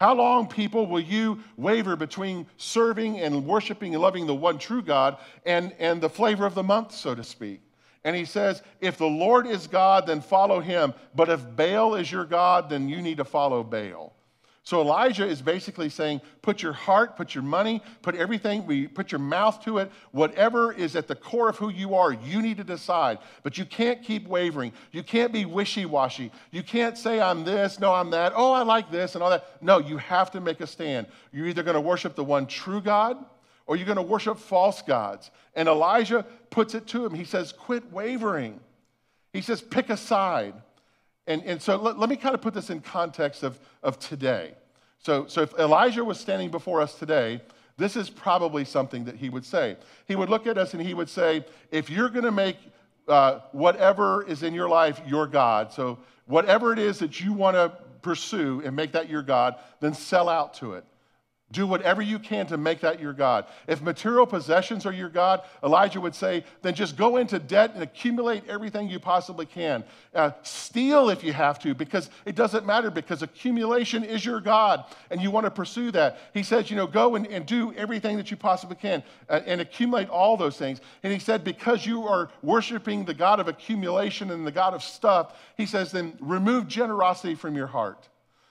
How 0.00 0.14
long, 0.14 0.48
people, 0.48 0.86
will 0.86 1.00
you 1.00 1.40
waver 1.58 1.94
between 1.94 2.46
serving 2.56 3.20
and 3.20 3.44
worshiping 3.44 3.92
and 3.92 4.02
loving 4.02 4.26
the 4.26 4.34
one 4.34 4.58
true 4.58 4.80
God 4.80 5.18
and, 5.44 5.74
and 5.78 6.00
the 6.00 6.08
flavor 6.08 6.46
of 6.46 6.54
the 6.54 6.62
month, 6.62 6.92
so 6.92 7.14
to 7.14 7.22
speak? 7.22 7.60
And 8.02 8.16
he 8.16 8.24
says, 8.24 8.62
If 8.80 8.96
the 8.96 9.04
Lord 9.04 9.46
is 9.46 9.66
God, 9.66 10.06
then 10.06 10.22
follow 10.22 10.60
him. 10.60 10.94
But 11.14 11.28
if 11.28 11.44
Baal 11.54 11.96
is 11.96 12.10
your 12.10 12.24
God, 12.24 12.70
then 12.70 12.88
you 12.88 13.02
need 13.02 13.18
to 13.18 13.26
follow 13.26 13.62
Baal. 13.62 14.15
So 14.66 14.80
Elijah 14.80 15.24
is 15.24 15.40
basically 15.40 15.88
saying, 15.88 16.20
put 16.42 16.60
your 16.60 16.72
heart, 16.72 17.16
put 17.16 17.36
your 17.36 17.44
money, 17.44 17.80
put 18.02 18.16
everything, 18.16 18.66
we 18.66 18.88
put 18.88 19.12
your 19.12 19.20
mouth 19.20 19.62
to 19.64 19.78
it. 19.78 19.92
Whatever 20.10 20.72
is 20.72 20.96
at 20.96 21.06
the 21.06 21.14
core 21.14 21.48
of 21.48 21.56
who 21.56 21.68
you 21.68 21.94
are, 21.94 22.12
you 22.12 22.42
need 22.42 22.56
to 22.56 22.64
decide. 22.64 23.18
But 23.44 23.58
you 23.58 23.64
can't 23.64 24.02
keep 24.02 24.26
wavering. 24.26 24.72
You 24.90 25.04
can't 25.04 25.32
be 25.32 25.44
wishy-washy. 25.44 26.32
You 26.50 26.64
can't 26.64 26.98
say, 26.98 27.20
I'm 27.20 27.44
this, 27.44 27.78
no, 27.78 27.94
I'm 27.94 28.10
that. 28.10 28.32
Oh, 28.34 28.50
I 28.50 28.64
like 28.64 28.90
this 28.90 29.14
and 29.14 29.22
all 29.22 29.30
that. 29.30 29.62
No, 29.62 29.78
you 29.78 29.98
have 29.98 30.32
to 30.32 30.40
make 30.40 30.60
a 30.60 30.66
stand. 30.66 31.06
You're 31.32 31.46
either 31.46 31.62
going 31.62 31.76
to 31.76 31.80
worship 31.80 32.16
the 32.16 32.24
one 32.24 32.44
true 32.46 32.80
God 32.80 33.24
or 33.66 33.76
you're 33.76 33.86
going 33.86 33.94
to 33.94 34.02
worship 34.02 34.36
false 34.36 34.82
gods. 34.82 35.30
And 35.54 35.68
Elijah 35.68 36.26
puts 36.50 36.74
it 36.74 36.88
to 36.88 37.06
him. 37.06 37.14
He 37.14 37.24
says, 37.24 37.52
quit 37.52 37.92
wavering. 37.92 38.58
He 39.32 39.42
says, 39.42 39.62
pick 39.62 39.90
a 39.90 39.96
side. 39.96 40.54
And, 41.26 41.42
and 41.44 41.60
so 41.60 41.76
let, 41.76 41.98
let 41.98 42.08
me 42.08 42.16
kind 42.16 42.34
of 42.34 42.40
put 42.40 42.54
this 42.54 42.70
in 42.70 42.80
context 42.80 43.42
of, 43.42 43.58
of 43.82 43.98
today. 43.98 44.54
So, 44.98 45.26
so 45.26 45.42
if 45.42 45.54
Elijah 45.58 46.04
was 46.04 46.18
standing 46.18 46.50
before 46.50 46.80
us 46.80 46.94
today, 46.94 47.40
this 47.76 47.96
is 47.96 48.08
probably 48.08 48.64
something 48.64 49.04
that 49.04 49.16
he 49.16 49.28
would 49.28 49.44
say. 49.44 49.76
He 50.06 50.16
would 50.16 50.30
look 50.30 50.46
at 50.46 50.56
us 50.56 50.72
and 50.72 50.82
he 50.82 50.94
would 50.94 51.08
say, 51.08 51.44
if 51.70 51.90
you're 51.90 52.08
going 52.08 52.24
to 52.24 52.32
make 52.32 52.56
uh, 53.06 53.40
whatever 53.52 54.24
is 54.24 54.42
in 54.42 54.54
your 54.54 54.68
life 54.68 55.00
your 55.06 55.26
God, 55.26 55.72
so 55.72 55.98
whatever 56.26 56.72
it 56.72 56.78
is 56.78 56.98
that 57.00 57.20
you 57.20 57.32
want 57.32 57.54
to 57.56 57.72
pursue 58.02 58.62
and 58.64 58.74
make 58.74 58.92
that 58.92 59.08
your 59.08 59.22
God, 59.22 59.56
then 59.80 59.94
sell 59.94 60.28
out 60.28 60.54
to 60.54 60.72
it. 60.74 60.84
Do 61.52 61.64
whatever 61.64 62.02
you 62.02 62.18
can 62.18 62.46
to 62.48 62.56
make 62.56 62.80
that 62.80 62.98
your 62.98 63.12
God. 63.12 63.46
If 63.68 63.80
material 63.80 64.26
possessions 64.26 64.84
are 64.84 64.92
your 64.92 65.08
God, 65.08 65.42
Elijah 65.62 66.00
would 66.00 66.16
say, 66.16 66.42
then 66.62 66.74
just 66.74 66.96
go 66.96 67.18
into 67.18 67.38
debt 67.38 67.72
and 67.74 67.84
accumulate 67.84 68.42
everything 68.48 68.88
you 68.88 68.98
possibly 68.98 69.46
can. 69.46 69.84
Uh, 70.12 70.32
steal 70.42 71.08
if 71.08 71.22
you 71.22 71.32
have 71.32 71.60
to, 71.60 71.72
because 71.72 72.10
it 72.24 72.34
doesn't 72.34 72.66
matter, 72.66 72.90
because 72.90 73.22
accumulation 73.22 74.02
is 74.02 74.24
your 74.24 74.40
God, 74.40 74.86
and 75.08 75.20
you 75.20 75.30
want 75.30 75.44
to 75.44 75.50
pursue 75.52 75.92
that. 75.92 76.18
He 76.34 76.42
says, 76.42 76.68
you 76.68 76.76
know, 76.76 76.88
go 76.88 77.14
and, 77.14 77.28
and 77.28 77.46
do 77.46 77.72
everything 77.74 78.16
that 78.16 78.28
you 78.28 78.36
possibly 78.36 78.74
can 78.74 79.04
uh, 79.28 79.40
and 79.46 79.60
accumulate 79.60 80.08
all 80.08 80.36
those 80.36 80.56
things. 80.56 80.80
And 81.04 81.12
he 81.12 81.20
said, 81.20 81.44
because 81.44 81.86
you 81.86 82.08
are 82.08 82.28
worshiping 82.42 83.04
the 83.04 83.14
God 83.14 83.38
of 83.38 83.46
accumulation 83.46 84.32
and 84.32 84.44
the 84.44 84.50
God 84.50 84.74
of 84.74 84.82
stuff, 84.82 85.38
he 85.56 85.64
says, 85.64 85.92
then 85.92 86.18
remove 86.18 86.66
generosity 86.66 87.36
from 87.36 87.54
your 87.54 87.68
heart. 87.68 88.08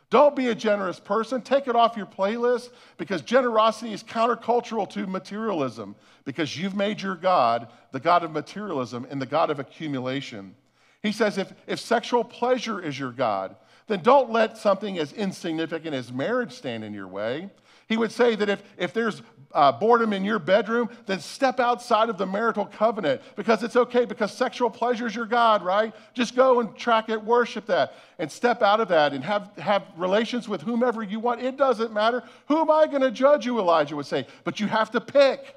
Don't 0.10 0.36
be 0.36 0.48
a 0.48 0.56
generous 0.56 1.00
person. 1.00 1.42
Take 1.42 1.68
it 1.68 1.76
off 1.76 1.98
your 1.98 2.06
playlist 2.06 2.70
because 2.98 3.22
generosity 3.22 3.92
is 3.92 4.04
countercultural 4.04 4.90
to 4.92 5.08
materialism 5.08 5.96
because 6.26 6.58
you've 6.58 6.76
made 6.76 7.02
your 7.02 7.16
God 7.16 7.68
the 7.92 8.00
God 8.00 8.24
of 8.24 8.32
materialism 8.32 9.08
and 9.10 9.22
the 9.22 9.26
God 9.26 9.50
of 9.50 9.60
accumulation. 9.60 10.56
He 11.02 11.12
says 11.12 11.38
if, 11.38 11.54
if 11.68 11.80
sexual 11.80 12.24
pleasure 12.24 12.82
is 12.82 13.00
your 13.00 13.12
God, 13.12 13.56
then 13.88 14.02
don't 14.02 14.32
let 14.32 14.58
something 14.58 14.98
as 14.98 15.14
insignificant 15.14 15.96
as 15.96 16.12
marriage 16.12 16.52
stand 16.52 16.84
in 16.84 16.94
your 16.94 17.08
way. 17.08 17.50
He 17.88 17.98
would 17.98 18.12
say 18.12 18.36
that 18.36 18.50
if, 18.50 18.64
if 18.78 18.94
there's 18.94 19.22
uh, 19.56 19.72
boredom 19.72 20.12
in 20.12 20.26
your 20.26 20.40
bedroom, 20.40 20.90
then 21.06 21.20
step 21.20 21.60
outside 21.60 22.10
of 22.10 22.18
the 22.18 22.26
marital 22.26 22.66
covenant 22.66 23.22
because 23.36 23.64
it's 23.64 23.76
okay 23.76 24.04
because 24.04 24.34
sexual 24.34 24.70
pleasure 24.70 25.08
is 25.08 25.16
your 25.16 25.26
God, 25.26 25.64
right? 25.64 25.94
Just 26.14 26.36
go 26.36 26.60
and 26.60 26.76
track 26.76 27.10
it, 27.10 27.24
worship 27.24 27.66
that, 27.68 27.94
and 28.20 28.30
step 28.30 28.62
out 28.62 28.82
of 28.82 28.90
that 28.90 29.14
and 29.14 29.24
have, 29.24 29.52
have 29.58 29.84
relations 29.96 30.50
with 30.50 30.62
whomever 30.62 31.04
you 31.04 31.20
want. 31.20 31.42
It 31.42 31.58
doesn't 31.58 31.94
matter. 31.94 32.22
Who 32.48 32.60
am 32.60 32.70
I 32.70 32.88
going 32.88 33.02
to 33.02 33.12
judge 33.12 33.46
you, 33.46 33.60
Elijah 33.60 33.96
would 33.96 34.08
say. 34.08 34.28
But 34.44 34.60
you 34.60 34.68
have 34.68 34.92
to 34.92 35.00
pick 35.00 35.56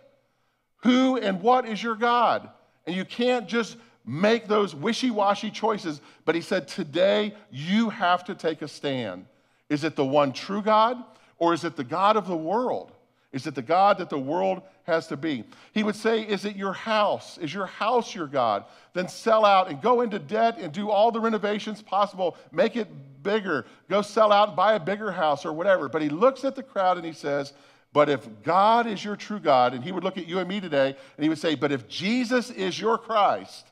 who 0.82 1.16
and 1.16 1.42
what 1.42 1.66
is 1.66 1.82
your 1.82 1.96
God. 1.96 2.48
And 2.86 2.94
you 2.94 3.04
can't 3.04 3.48
just 3.48 3.76
make 4.06 4.46
those 4.46 4.74
wishy 4.74 5.10
washy 5.10 5.50
choices. 5.50 6.00
But 6.24 6.36
he 6.36 6.40
said, 6.40 6.68
today 6.68 7.34
you 7.50 7.90
have 7.90 8.24
to 8.24 8.34
take 8.34 8.62
a 8.62 8.68
stand. 8.68 9.26
Is 9.68 9.82
it 9.82 9.96
the 9.96 10.04
one 10.04 10.32
true 10.32 10.62
God 10.62 11.02
or 11.38 11.54
is 11.54 11.64
it 11.64 11.76
the 11.76 11.84
God 11.84 12.16
of 12.16 12.26
the 12.26 12.36
world? 12.36 12.92
Is 13.30 13.46
it 13.46 13.54
the 13.54 13.62
God 13.62 13.98
that 13.98 14.08
the 14.08 14.18
world 14.18 14.62
has 14.84 15.06
to 15.08 15.16
be? 15.16 15.44
He 15.72 15.82
would 15.82 15.96
say, 15.96 16.22
Is 16.22 16.44
it 16.44 16.56
your 16.56 16.72
house? 16.72 17.36
Is 17.38 17.52
your 17.52 17.66
house 17.66 18.14
your 18.14 18.26
God? 18.26 18.64
Then 18.94 19.08
sell 19.08 19.44
out 19.44 19.68
and 19.68 19.82
go 19.82 20.00
into 20.00 20.18
debt 20.18 20.58
and 20.58 20.72
do 20.72 20.90
all 20.90 21.12
the 21.12 21.20
renovations 21.20 21.82
possible. 21.82 22.36
Make 22.52 22.76
it 22.76 22.88
bigger. 23.22 23.66
Go 23.90 24.00
sell 24.00 24.32
out 24.32 24.48
and 24.48 24.56
buy 24.56 24.74
a 24.74 24.80
bigger 24.80 25.12
house 25.12 25.44
or 25.44 25.52
whatever. 25.52 25.88
But 25.88 26.00
he 26.00 26.08
looks 26.08 26.44
at 26.44 26.56
the 26.56 26.62
crowd 26.62 26.96
and 26.96 27.04
he 27.04 27.12
says, 27.12 27.52
But 27.92 28.08
if 28.08 28.26
God 28.42 28.86
is 28.86 29.04
your 29.04 29.16
true 29.16 29.40
God, 29.40 29.74
and 29.74 29.84
he 29.84 29.92
would 29.92 30.04
look 30.04 30.16
at 30.16 30.26
you 30.26 30.38
and 30.38 30.48
me 30.48 30.60
today 30.60 30.88
and 30.88 31.22
he 31.22 31.28
would 31.28 31.38
say, 31.38 31.54
But 31.54 31.70
if 31.70 31.86
Jesus 31.86 32.50
is 32.50 32.80
your 32.80 32.96
Christ, 32.96 33.66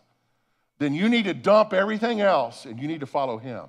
then 0.79 0.93
you 0.93 1.09
need 1.09 1.25
to 1.25 1.35
dump 1.35 1.73
everything 1.73 2.21
else 2.21 2.67
and 2.67 2.79
you 2.79 2.89
need 2.89 3.01
to 3.01 3.07
follow 3.07 3.39
him. 3.39 3.65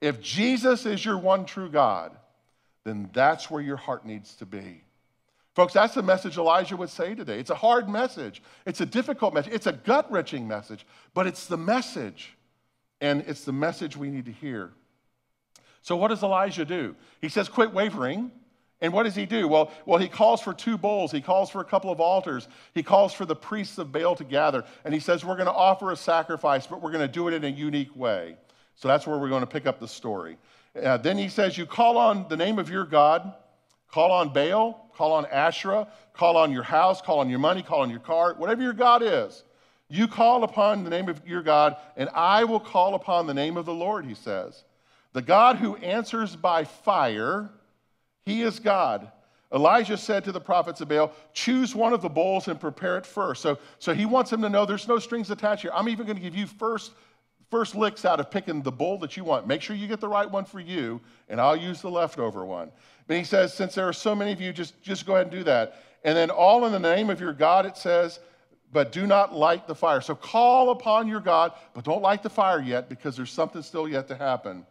If 0.00 0.20
Jesus 0.20 0.86
is 0.86 1.04
your 1.04 1.18
one 1.18 1.44
true 1.44 1.68
God, 1.68 2.16
then 2.88 3.10
that's 3.12 3.50
where 3.50 3.62
your 3.62 3.76
heart 3.76 4.06
needs 4.06 4.34
to 4.36 4.46
be. 4.46 4.82
Folks, 5.54 5.72
that's 5.72 5.94
the 5.94 6.02
message 6.02 6.38
Elijah 6.38 6.76
would 6.76 6.88
say 6.88 7.14
today. 7.14 7.38
It's 7.38 7.50
a 7.50 7.54
hard 7.54 7.88
message, 7.88 8.42
it's 8.64 8.80
a 8.80 8.86
difficult 8.86 9.34
message, 9.34 9.52
it's 9.52 9.66
a 9.66 9.72
gut 9.72 10.10
wrenching 10.10 10.48
message, 10.48 10.86
but 11.14 11.26
it's 11.26 11.46
the 11.46 11.56
message. 11.56 12.34
And 13.00 13.22
it's 13.28 13.44
the 13.44 13.52
message 13.52 13.96
we 13.96 14.10
need 14.10 14.24
to 14.24 14.32
hear. 14.32 14.72
So, 15.82 15.94
what 15.96 16.08
does 16.08 16.22
Elijah 16.22 16.64
do? 16.64 16.96
He 17.20 17.28
says, 17.28 17.48
Quit 17.48 17.72
wavering. 17.72 18.32
And 18.80 18.92
what 18.92 19.04
does 19.04 19.16
he 19.16 19.26
do? 19.26 19.48
Well, 19.48 19.72
well, 19.86 19.98
he 19.98 20.08
calls 20.08 20.40
for 20.40 20.54
two 20.54 20.78
bowls. 20.78 21.10
He 21.10 21.20
calls 21.20 21.50
for 21.50 21.60
a 21.60 21.64
couple 21.64 21.90
of 21.90 21.98
altars. 22.00 22.46
He 22.74 22.84
calls 22.84 23.12
for 23.12 23.24
the 23.24 23.34
priests 23.34 23.76
of 23.78 23.90
Baal 23.90 24.14
to 24.14 24.22
gather. 24.22 24.64
And 24.84 24.94
he 24.94 25.00
says, 25.00 25.24
We're 25.24 25.36
going 25.36 25.46
to 25.46 25.52
offer 25.52 25.90
a 25.90 25.96
sacrifice, 25.96 26.66
but 26.66 26.80
we're 26.80 26.92
going 26.92 27.06
to 27.06 27.12
do 27.12 27.26
it 27.26 27.34
in 27.34 27.44
a 27.44 27.48
unique 27.48 27.94
way. 27.96 28.36
So 28.76 28.86
that's 28.86 29.06
where 29.06 29.18
we're 29.18 29.28
going 29.28 29.40
to 29.40 29.48
pick 29.48 29.66
up 29.66 29.80
the 29.80 29.88
story. 29.88 30.38
Uh, 30.82 30.96
then 30.96 31.18
he 31.18 31.28
says, 31.28 31.56
You 31.56 31.66
call 31.66 31.98
on 31.98 32.26
the 32.28 32.36
name 32.36 32.58
of 32.58 32.70
your 32.70 32.84
God, 32.84 33.32
call 33.90 34.12
on 34.12 34.32
Baal, 34.32 34.90
call 34.94 35.12
on 35.12 35.26
Asherah, 35.26 35.88
call 36.12 36.36
on 36.36 36.52
your 36.52 36.62
house, 36.62 37.00
call 37.00 37.20
on 37.20 37.30
your 37.30 37.38
money, 37.38 37.62
call 37.62 37.82
on 37.82 37.90
your 37.90 38.00
car, 38.00 38.34
whatever 38.34 38.62
your 38.62 38.72
God 38.72 39.02
is. 39.02 39.44
You 39.88 40.06
call 40.06 40.44
upon 40.44 40.84
the 40.84 40.90
name 40.90 41.08
of 41.08 41.26
your 41.26 41.42
God, 41.42 41.76
and 41.96 42.10
I 42.10 42.44
will 42.44 42.60
call 42.60 42.94
upon 42.94 43.26
the 43.26 43.34
name 43.34 43.56
of 43.56 43.64
the 43.64 43.72
Lord, 43.72 44.04
he 44.04 44.14
says. 44.14 44.64
The 45.14 45.22
God 45.22 45.56
who 45.56 45.76
answers 45.76 46.36
by 46.36 46.64
fire, 46.64 47.50
he 48.26 48.42
is 48.42 48.60
God. 48.60 49.10
Elijah 49.52 49.96
said 49.96 50.24
to 50.24 50.32
the 50.32 50.40
prophets 50.40 50.82
of 50.82 50.88
Baal, 50.88 51.12
Choose 51.32 51.74
one 51.74 51.94
of 51.94 52.02
the 52.02 52.08
bowls 52.08 52.48
and 52.48 52.60
prepare 52.60 52.98
it 52.98 53.06
first. 53.06 53.40
So, 53.40 53.58
so 53.78 53.94
he 53.94 54.04
wants 54.04 54.30
them 54.30 54.42
to 54.42 54.50
know 54.50 54.66
there's 54.66 54.88
no 54.88 54.98
strings 54.98 55.30
attached 55.30 55.62
here. 55.62 55.70
I'm 55.72 55.88
even 55.88 56.04
going 56.04 56.16
to 56.16 56.22
give 56.22 56.36
you 56.36 56.46
first, 56.46 56.92
first 57.50 57.74
licks 57.74 58.04
out 58.04 58.20
of 58.20 58.30
picking 58.30 58.62
the 58.62 58.72
bowl 58.72 58.98
that 58.98 59.16
you 59.16 59.24
want. 59.24 59.46
Make 59.46 59.62
sure 59.62 59.74
you 59.74 59.86
get 59.86 60.00
the 60.00 60.08
right 60.08 60.30
one 60.30 60.44
for 60.44 60.60
you, 60.60 61.00
and 61.28 61.40
I'll 61.40 61.56
use 61.56 61.80
the 61.80 61.90
leftover 61.90 62.44
one. 62.44 62.70
But 63.06 63.16
he 63.16 63.24
says, 63.24 63.54
since 63.54 63.74
there 63.74 63.88
are 63.88 63.92
so 63.92 64.14
many 64.14 64.32
of 64.32 64.40
you, 64.40 64.52
just, 64.52 64.80
just 64.82 65.06
go 65.06 65.14
ahead 65.14 65.28
and 65.28 65.34
do 65.34 65.44
that. 65.44 65.82
And 66.04 66.16
then 66.16 66.30
all 66.30 66.66
in 66.66 66.72
the 66.72 66.78
name 66.78 67.10
of 67.10 67.20
your 67.20 67.32
God, 67.32 67.66
it 67.66 67.76
says, 67.76 68.20
but 68.72 68.92
do 68.92 69.06
not 69.06 69.34
light 69.34 69.66
the 69.66 69.74
fire. 69.74 70.00
So 70.00 70.14
call 70.14 70.70
upon 70.70 71.08
your 71.08 71.20
God, 71.20 71.52
but 71.72 71.84
don't 71.84 72.02
light 72.02 72.22
the 72.22 72.30
fire 72.30 72.60
yet 72.60 72.88
because 72.88 73.16
there's 73.16 73.32
something 73.32 73.62
still 73.62 73.88
yet 73.88 74.08
to 74.08 74.14
happen. 74.14 74.66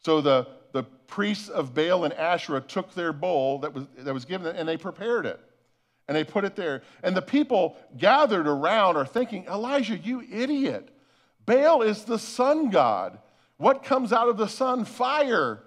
So 0.00 0.20
the, 0.20 0.46
the 0.72 0.84
priests 0.84 1.48
of 1.48 1.74
Baal 1.74 2.04
and 2.04 2.14
Asherah 2.14 2.60
took 2.60 2.94
their 2.94 3.12
bowl 3.12 3.58
that 3.60 3.72
was, 3.72 3.86
that 3.98 4.14
was 4.14 4.24
given 4.24 4.54
and 4.54 4.68
they 4.68 4.76
prepared 4.76 5.26
it. 5.26 5.40
And 6.06 6.16
they 6.16 6.22
put 6.22 6.44
it 6.44 6.54
there. 6.54 6.82
And 7.02 7.16
the 7.16 7.22
people 7.22 7.76
gathered 7.96 8.46
around 8.46 8.96
are 8.96 9.06
thinking, 9.06 9.46
Elijah, 9.46 9.96
you 9.96 10.20
idiot. 10.30 10.90
Baal 11.46 11.82
is 11.82 12.04
the 12.04 12.18
sun 12.18 12.70
god. 12.70 13.18
What 13.56 13.82
comes 13.82 14.12
out 14.12 14.28
of 14.28 14.36
the 14.36 14.48
sun? 14.48 14.84
Fire. 14.84 15.60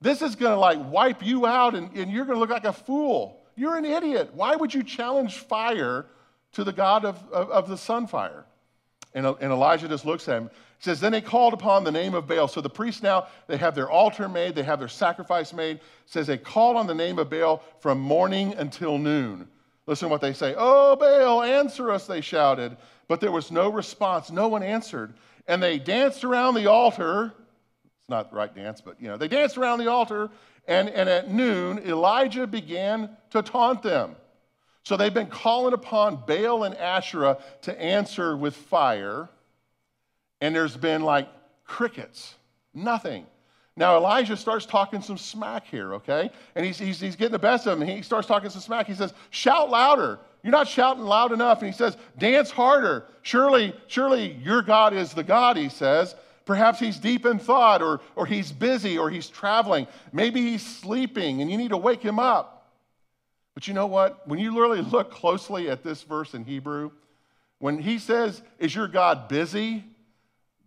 This 0.00 0.22
is 0.22 0.36
going 0.36 0.52
to 0.52 0.58
like 0.58 0.78
wipe 0.90 1.24
you 1.24 1.46
out 1.46 1.74
and, 1.74 1.94
and 1.96 2.10
you're 2.10 2.24
going 2.24 2.36
to 2.36 2.40
look 2.40 2.50
like 2.50 2.64
a 2.64 2.72
fool. 2.72 3.40
You're 3.54 3.76
an 3.76 3.84
idiot. 3.84 4.30
Why 4.34 4.56
would 4.56 4.72
you 4.72 4.82
challenge 4.82 5.38
fire 5.38 6.06
to 6.52 6.64
the 6.64 6.72
God 6.72 7.04
of, 7.04 7.22
of, 7.32 7.50
of 7.50 7.68
the 7.68 7.76
sun 7.76 8.06
fire? 8.06 8.44
And, 9.14 9.26
and 9.26 9.52
Elijah 9.52 9.88
just 9.88 10.06
looks 10.06 10.26
at 10.28 10.38
him. 10.38 10.50
He 10.78 10.84
says, 10.84 11.00
Then 11.00 11.12
they 11.12 11.20
called 11.20 11.52
upon 11.52 11.84
the 11.84 11.92
name 11.92 12.14
of 12.14 12.26
Baal. 12.26 12.48
So 12.48 12.60
the 12.60 12.70
priests 12.70 13.02
now, 13.02 13.28
they 13.46 13.56
have 13.58 13.74
their 13.74 13.90
altar 13.90 14.28
made, 14.28 14.54
they 14.54 14.62
have 14.62 14.78
their 14.78 14.88
sacrifice 14.88 15.52
made. 15.52 15.76
It 15.76 15.82
says 16.06 16.26
they 16.26 16.38
called 16.38 16.76
on 16.76 16.86
the 16.86 16.94
name 16.94 17.18
of 17.18 17.28
Baal 17.28 17.62
from 17.80 18.00
morning 18.00 18.54
until 18.54 18.98
noon. 18.98 19.48
Listen 19.86 20.08
to 20.08 20.10
what 20.10 20.20
they 20.20 20.32
say. 20.32 20.54
Oh, 20.56 20.96
Baal, 20.96 21.42
answer 21.42 21.90
us, 21.90 22.06
they 22.06 22.20
shouted. 22.20 22.76
But 23.08 23.20
there 23.20 23.32
was 23.32 23.50
no 23.50 23.68
response. 23.68 24.30
No 24.30 24.48
one 24.48 24.62
answered. 24.62 25.14
And 25.46 25.62
they 25.62 25.78
danced 25.78 26.24
around 26.24 26.54
the 26.54 26.66
altar 26.66 27.34
it's 28.02 28.08
not 28.08 28.30
the 28.30 28.36
right 28.36 28.52
dance, 28.52 28.80
but 28.80 29.00
you 29.00 29.06
know, 29.06 29.16
they 29.16 29.28
danced 29.28 29.56
around 29.56 29.78
the 29.78 29.88
altar, 29.88 30.28
and, 30.66 30.88
and 30.88 31.08
at 31.08 31.30
noon, 31.30 31.78
Elijah 31.86 32.48
began 32.48 33.16
to 33.30 33.42
taunt 33.42 33.80
them. 33.80 34.16
So 34.82 34.96
they've 34.96 35.14
been 35.14 35.28
calling 35.28 35.72
upon 35.72 36.24
Baal 36.26 36.64
and 36.64 36.74
Asherah 36.74 37.38
to 37.62 37.80
answer 37.80 38.36
with 38.36 38.56
fire, 38.56 39.28
and 40.40 40.52
there's 40.52 40.76
been 40.76 41.02
like 41.02 41.28
crickets, 41.64 42.34
nothing. 42.74 43.24
Now, 43.76 43.96
Elijah 43.96 44.36
starts 44.36 44.66
talking 44.66 45.00
some 45.00 45.16
smack 45.16 45.66
here, 45.66 45.94
okay? 45.94 46.30
And 46.54 46.66
he's, 46.66 46.78
he's, 46.78 47.00
he's 47.00 47.16
getting 47.16 47.32
the 47.32 47.38
best 47.38 47.66
of 47.66 47.80
him. 47.80 47.88
He 47.88 48.02
starts 48.02 48.28
talking 48.28 48.50
some 48.50 48.60
smack. 48.60 48.86
He 48.86 48.94
says, 48.94 49.14
Shout 49.30 49.70
louder. 49.70 50.18
You're 50.42 50.52
not 50.52 50.68
shouting 50.68 51.04
loud 51.04 51.32
enough. 51.32 51.62
And 51.62 51.70
he 51.70 51.76
says, 51.76 51.96
Dance 52.18 52.50
harder. 52.50 53.06
Surely, 53.22 53.74
surely 53.86 54.32
your 54.42 54.60
God 54.60 54.92
is 54.92 55.14
the 55.14 55.22
God, 55.22 55.56
he 55.56 55.70
says. 55.70 56.14
Perhaps 56.44 56.80
he's 56.80 56.98
deep 56.98 57.24
in 57.24 57.38
thought, 57.38 57.80
or, 57.80 58.00
or 58.16 58.26
he's 58.26 58.52
busy, 58.52 58.98
or 58.98 59.08
he's 59.08 59.28
traveling. 59.28 59.86
Maybe 60.12 60.42
he's 60.42 60.66
sleeping, 60.66 61.40
and 61.40 61.50
you 61.50 61.56
need 61.56 61.70
to 61.70 61.76
wake 61.76 62.02
him 62.02 62.18
up. 62.18 62.70
But 63.54 63.68
you 63.68 63.74
know 63.74 63.86
what? 63.86 64.26
When 64.26 64.38
you 64.38 64.60
really 64.60 64.82
look 64.82 65.10
closely 65.10 65.70
at 65.70 65.82
this 65.82 66.02
verse 66.02 66.34
in 66.34 66.44
Hebrew, 66.44 66.90
when 67.58 67.78
he 67.78 67.98
says, 67.98 68.42
Is 68.58 68.74
your 68.74 68.88
God 68.88 69.28
busy? 69.28 69.84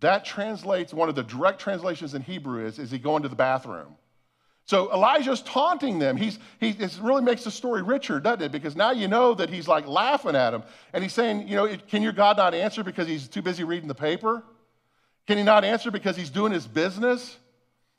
That 0.06 0.24
translates, 0.24 0.94
one 0.94 1.10
of 1.10 1.16
the 1.16 1.24
direct 1.24 1.60
translations 1.60 2.14
in 2.14 2.22
Hebrew 2.22 2.64
is, 2.64 2.78
Is 2.78 2.92
he 2.92 3.00
going 3.00 3.24
to 3.24 3.30
the 3.30 3.36
bathroom? 3.36 3.96
So 4.66 4.92
Elijah's 4.94 5.42
taunting 5.42 5.98
them. 5.98 6.16
He's, 6.16 6.38
he, 6.60 6.70
it 6.70 7.00
really 7.02 7.24
makes 7.24 7.44
the 7.44 7.50
story 7.50 7.82
richer, 7.82 8.20
doesn't 8.20 8.42
it? 8.42 8.52
Because 8.52 8.76
now 8.76 8.92
you 8.92 9.08
know 9.08 9.34
that 9.34 9.50
he's 9.50 9.68
like 9.68 9.88
laughing 9.88 10.36
at 10.36 10.54
him. 10.54 10.64
And 10.94 11.04
he's 11.04 11.14
saying, 11.14 11.48
you 11.48 11.56
know, 11.56 11.76
can 11.88 12.04
your 12.04 12.14
God 12.14 12.38
not 12.38 12.54
answer 12.54 12.84
because 12.84 13.08
he's 13.08 13.28
too 13.28 13.42
busy 13.42 13.64
reading 13.64 13.88
the 13.88 13.96
paper? 13.96 14.44
Can 15.26 15.40
he 15.40 15.44
not 15.44 15.66
answer 15.66 15.90
because 15.90 16.16
he's 16.16 16.30
doing 16.30 16.52
his 16.52 16.68
business? 16.68 17.38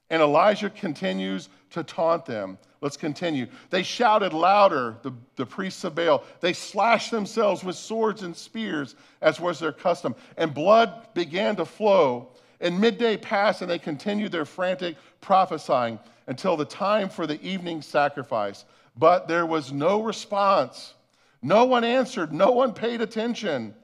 And 0.09 0.23
Elijah 0.23 0.71
continues 0.71 1.49
to 1.71 1.83
taunt 1.83 2.25
them. 2.25 2.59
Let's 2.87 2.97
continue. 2.97 3.49
They 3.71 3.83
shouted 3.83 4.33
louder, 4.33 4.97
the, 5.03 5.13
the 5.35 5.45
priests 5.45 5.83
of 5.83 5.97
Baal. 5.97 6.23
They 6.39 6.53
slashed 6.53 7.11
themselves 7.11 7.65
with 7.65 7.75
swords 7.75 8.23
and 8.23 8.37
spears, 8.37 8.95
as 9.21 9.41
was 9.41 9.59
their 9.59 9.73
custom. 9.73 10.15
And 10.37 10.55
blood 10.55 11.09
began 11.13 11.57
to 11.57 11.65
flow. 11.65 12.29
And 12.61 12.81
midday 12.81 13.17
passed, 13.17 13.61
and 13.61 13.69
they 13.69 13.81
continued 13.81 14.31
their 14.31 14.45
frantic 14.45 14.95
prophesying 15.21 15.99
until 16.29 16.57
the 16.57 16.65
time 16.65 17.09
for 17.09 17.27
the 17.27 17.43
evening 17.43 17.83
sacrifice. 17.83 18.65
but 18.97 19.27
there 19.27 19.47
was 19.47 19.73
no 19.73 20.01
response. 20.01 20.95
No 21.43 21.65
one 21.65 21.83
answered, 21.83 22.33
no 22.33 22.53
one 22.53 22.73
paid 22.73 23.01
attention. 23.01 23.75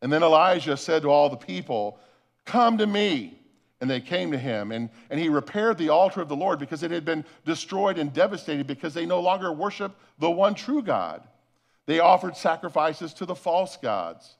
And 0.00 0.10
then 0.10 0.22
Elijah 0.22 0.78
said 0.78 1.02
to 1.02 1.10
all 1.10 1.28
the 1.28 1.36
people, 1.36 1.98
Come 2.46 2.78
to 2.78 2.86
me. 2.86 3.38
And 3.80 3.90
they 3.90 4.00
came 4.00 4.32
to 4.32 4.38
him, 4.38 4.72
and, 4.72 4.88
and 5.10 5.20
he 5.20 5.28
repaired 5.28 5.76
the 5.76 5.90
altar 5.90 6.22
of 6.22 6.28
the 6.28 6.36
Lord 6.36 6.58
because 6.58 6.82
it 6.82 6.90
had 6.90 7.04
been 7.04 7.24
destroyed 7.44 7.98
and 7.98 8.10
devastated 8.12 8.66
because 8.66 8.94
they 8.94 9.04
no 9.04 9.20
longer 9.20 9.52
worship 9.52 9.94
the 10.18 10.30
one 10.30 10.54
true 10.54 10.82
God. 10.82 11.22
They 11.84 12.00
offered 12.00 12.36
sacrifices 12.36 13.12
to 13.14 13.26
the 13.26 13.34
false 13.34 13.76
gods. 13.76 14.36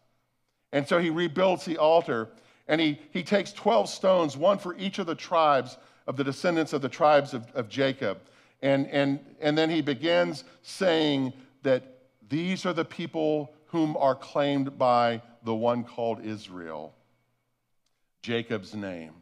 And 0.73 0.89
so 0.89 0.99
he 0.99 1.11
rebuilds 1.11 1.65
the 1.65 1.77
altar, 1.77 2.29
and 2.67 2.81
he, 2.81 2.99
he 3.13 3.23
takes 3.23 3.53
12 3.53 3.89
stones, 3.89 4.37
one 4.37 4.59
for 4.59 4.75
each 4.77 4.99
of 4.99 5.07
the 5.07 5.15
tribes 5.15 5.77
of 6.07 6.17
the 6.17 6.25
descendants 6.25 6.73
of 6.73 6.83
the 6.83 6.89
tribes 6.89 7.35
of, 7.35 7.51
of 7.55 7.69
Jacob. 7.69 8.19
And, 8.63 8.87
and, 8.89 9.21
and 9.41 9.57
then 9.57 9.71
he 9.71 9.83
begins 9.83 10.45
saying 10.63 11.33
that 11.63 11.99
these 12.29 12.65
are 12.67 12.73
the 12.73 12.85
people 12.85 13.53
whom 13.67 13.97
are 13.97 14.15
claimed 14.15 14.79
by 14.79 15.21
the 15.45 15.55
one 15.55 15.85
called 15.85 16.25
Israel, 16.25 16.95
Jacob's 18.23 18.75
name. 18.75 19.13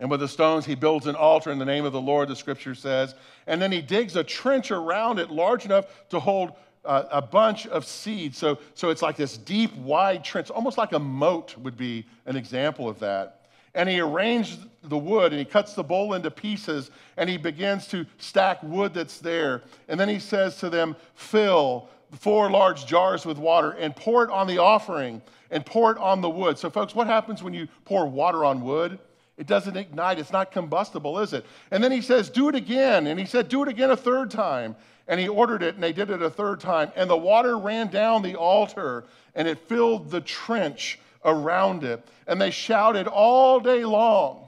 And 0.00 0.10
with 0.10 0.20
the 0.20 0.28
stones, 0.28 0.64
he 0.64 0.74
builds 0.74 1.06
an 1.06 1.14
altar 1.14 1.52
in 1.52 1.58
the 1.58 1.64
name 1.64 1.84
of 1.84 1.92
the 1.92 2.00
Lord, 2.00 2.28
the 2.28 2.36
scripture 2.36 2.74
says. 2.74 3.14
And 3.46 3.60
then 3.60 3.70
he 3.70 3.82
digs 3.82 4.16
a 4.16 4.24
trench 4.24 4.70
around 4.70 5.18
it 5.18 5.30
large 5.30 5.66
enough 5.66 5.86
to 6.08 6.18
hold 6.18 6.52
uh, 6.86 7.04
a 7.10 7.20
bunch 7.20 7.66
of 7.66 7.84
seeds. 7.84 8.38
So, 8.38 8.58
so 8.74 8.88
it's 8.88 9.02
like 9.02 9.16
this 9.16 9.36
deep, 9.36 9.74
wide 9.76 10.24
trench, 10.24 10.50
almost 10.50 10.78
like 10.78 10.92
a 10.92 10.98
moat 10.98 11.56
would 11.58 11.76
be 11.76 12.06
an 12.24 12.34
example 12.34 12.88
of 12.88 12.98
that. 13.00 13.42
And 13.74 13.88
he 13.88 14.00
arranged 14.00 14.60
the 14.84 14.96
wood 14.96 15.32
and 15.32 15.38
he 15.38 15.44
cuts 15.44 15.74
the 15.74 15.84
bowl 15.84 16.14
into 16.14 16.30
pieces 16.30 16.90
and 17.18 17.28
he 17.28 17.36
begins 17.36 17.86
to 17.88 18.06
stack 18.18 18.62
wood 18.62 18.94
that's 18.94 19.18
there. 19.18 19.62
And 19.88 20.00
then 20.00 20.08
he 20.08 20.18
says 20.18 20.56
to 20.56 20.70
them, 20.70 20.96
Fill 21.14 21.88
four 22.12 22.50
large 22.50 22.86
jars 22.86 23.26
with 23.26 23.38
water 23.38 23.72
and 23.72 23.94
pour 23.94 24.24
it 24.24 24.30
on 24.30 24.46
the 24.46 24.58
offering 24.58 25.22
and 25.50 25.64
pour 25.64 25.92
it 25.92 25.98
on 25.98 26.20
the 26.20 26.30
wood. 26.30 26.58
So, 26.58 26.70
folks, 26.70 26.94
what 26.94 27.06
happens 27.06 27.42
when 27.42 27.54
you 27.54 27.68
pour 27.84 28.06
water 28.06 28.44
on 28.44 28.62
wood? 28.62 28.98
It 29.40 29.46
doesn't 29.46 29.74
ignite. 29.74 30.18
It's 30.18 30.32
not 30.32 30.52
combustible, 30.52 31.18
is 31.18 31.32
it? 31.32 31.46
And 31.70 31.82
then 31.82 31.90
he 31.90 32.02
says, 32.02 32.28
Do 32.28 32.50
it 32.50 32.54
again. 32.54 33.06
And 33.06 33.18
he 33.18 33.24
said, 33.24 33.48
Do 33.48 33.62
it 33.62 33.68
again 33.68 33.90
a 33.90 33.96
third 33.96 34.30
time. 34.30 34.76
And 35.08 35.18
he 35.18 35.28
ordered 35.28 35.62
it, 35.62 35.74
and 35.74 35.82
they 35.82 35.94
did 35.94 36.10
it 36.10 36.20
a 36.20 36.28
third 36.28 36.60
time. 36.60 36.92
And 36.94 37.08
the 37.08 37.16
water 37.16 37.56
ran 37.56 37.88
down 37.88 38.20
the 38.20 38.36
altar, 38.36 39.06
and 39.34 39.48
it 39.48 39.58
filled 39.58 40.10
the 40.10 40.20
trench 40.20 41.00
around 41.24 41.84
it. 41.84 42.06
And 42.26 42.38
they 42.38 42.50
shouted 42.50 43.06
all 43.06 43.60
day 43.60 43.82
long. 43.82 44.46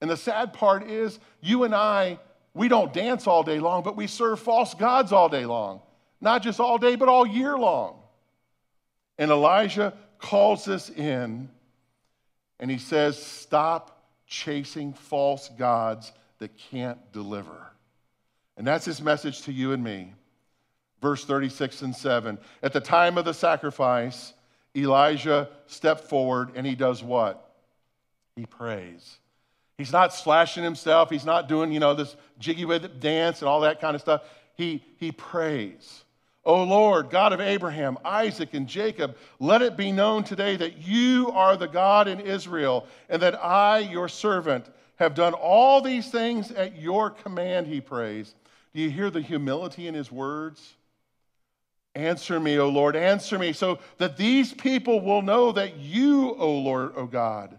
And 0.00 0.10
the 0.10 0.16
sad 0.16 0.54
part 0.54 0.88
is, 0.90 1.20
you 1.42 1.64
and 1.64 1.74
I, 1.74 2.18
we 2.54 2.68
don't 2.68 2.90
dance 2.90 3.26
all 3.26 3.42
day 3.42 3.60
long, 3.60 3.82
but 3.82 3.96
we 3.96 4.06
serve 4.06 4.40
false 4.40 4.72
gods 4.72 5.12
all 5.12 5.28
day 5.28 5.44
long. 5.44 5.82
Not 6.22 6.42
just 6.42 6.58
all 6.58 6.78
day, 6.78 6.96
but 6.96 7.10
all 7.10 7.26
year 7.26 7.58
long. 7.58 7.96
And 9.18 9.30
Elijah 9.30 9.92
calls 10.18 10.68
us 10.68 10.88
in 10.88 11.50
and 12.60 12.70
he 12.70 12.78
says, 12.78 13.20
Stop 13.20 14.04
chasing 14.26 14.92
false 14.92 15.48
gods 15.58 16.12
that 16.38 16.56
can't 16.56 17.12
deliver. 17.12 17.70
And 18.56 18.66
that's 18.66 18.84
his 18.84 19.02
message 19.02 19.42
to 19.42 19.52
you 19.52 19.72
and 19.72 19.82
me. 19.82 20.12
Verse 21.00 21.24
36 21.24 21.82
and 21.82 21.94
7. 21.94 22.38
At 22.62 22.72
the 22.72 22.80
time 22.80 23.18
of 23.18 23.24
the 23.24 23.34
sacrifice, 23.34 24.32
Elijah 24.76 25.48
stepped 25.66 26.08
forward 26.08 26.52
and 26.54 26.66
he 26.66 26.74
does 26.74 27.02
what? 27.02 27.54
He 28.36 28.46
prays. 28.46 29.18
He's 29.76 29.92
not 29.92 30.14
slashing 30.14 30.64
himself. 30.64 31.10
He's 31.10 31.24
not 31.24 31.48
doing, 31.48 31.72
you 31.72 31.80
know, 31.80 31.94
this 31.94 32.14
jiggy 32.38 32.64
with 32.64 33.00
dance 33.00 33.40
and 33.40 33.48
all 33.48 33.60
that 33.60 33.80
kind 33.80 33.94
of 33.94 34.00
stuff. 34.00 34.22
He, 34.56 34.84
he 34.98 35.10
prays. 35.12 36.03
O 36.46 36.62
Lord, 36.62 37.08
God 37.08 37.32
of 37.32 37.40
Abraham, 37.40 37.96
Isaac, 38.04 38.52
and 38.52 38.66
Jacob, 38.66 39.16
let 39.40 39.62
it 39.62 39.76
be 39.76 39.90
known 39.92 40.24
today 40.24 40.56
that 40.56 40.78
you 40.78 41.30
are 41.32 41.56
the 41.56 41.68
God 41.68 42.06
in 42.06 42.20
Israel, 42.20 42.86
and 43.08 43.22
that 43.22 43.42
I, 43.42 43.78
your 43.78 44.08
servant, 44.08 44.66
have 44.96 45.14
done 45.14 45.32
all 45.32 45.80
these 45.80 46.10
things 46.10 46.50
at 46.50 46.78
your 46.78 47.10
command, 47.10 47.66
he 47.66 47.80
prays. 47.80 48.34
Do 48.74 48.80
you 48.80 48.90
hear 48.90 49.10
the 49.10 49.22
humility 49.22 49.86
in 49.86 49.94
his 49.94 50.12
words? 50.12 50.74
Answer 51.94 52.38
me, 52.40 52.58
O 52.58 52.68
Lord, 52.68 52.96
answer 52.96 53.38
me, 53.38 53.52
so 53.52 53.78
that 53.98 54.16
these 54.16 54.52
people 54.52 55.00
will 55.00 55.22
know 55.22 55.52
that 55.52 55.78
you, 55.78 56.34
O 56.34 56.58
Lord, 56.58 56.92
O 56.96 57.06
God, 57.06 57.58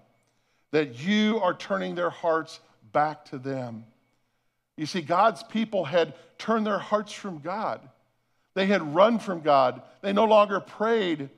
that 0.72 1.00
you 1.00 1.40
are 1.40 1.54
turning 1.54 1.96
their 1.96 2.10
hearts 2.10 2.60
back 2.92 3.26
to 3.26 3.38
them. 3.38 3.86
You 4.78 4.86
see, 4.86 5.02
God's 5.02 5.42
people 5.42 5.86
had 5.86 6.14
turned 6.38 6.68
their 6.68 6.80
hearts 6.80 7.14
from 7.14 7.40
God. 7.40 7.80
They 8.56 8.66
had 8.66 8.96
run 8.96 9.20
from 9.20 9.42
God. 9.42 9.82
They 10.02 10.14
no 10.14 10.26
longer 10.26 10.60
prayed. 10.60 11.30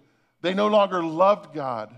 They 0.41 0.53
no 0.53 0.67
longer 0.67 1.03
loved 1.03 1.53
God. 1.53 1.93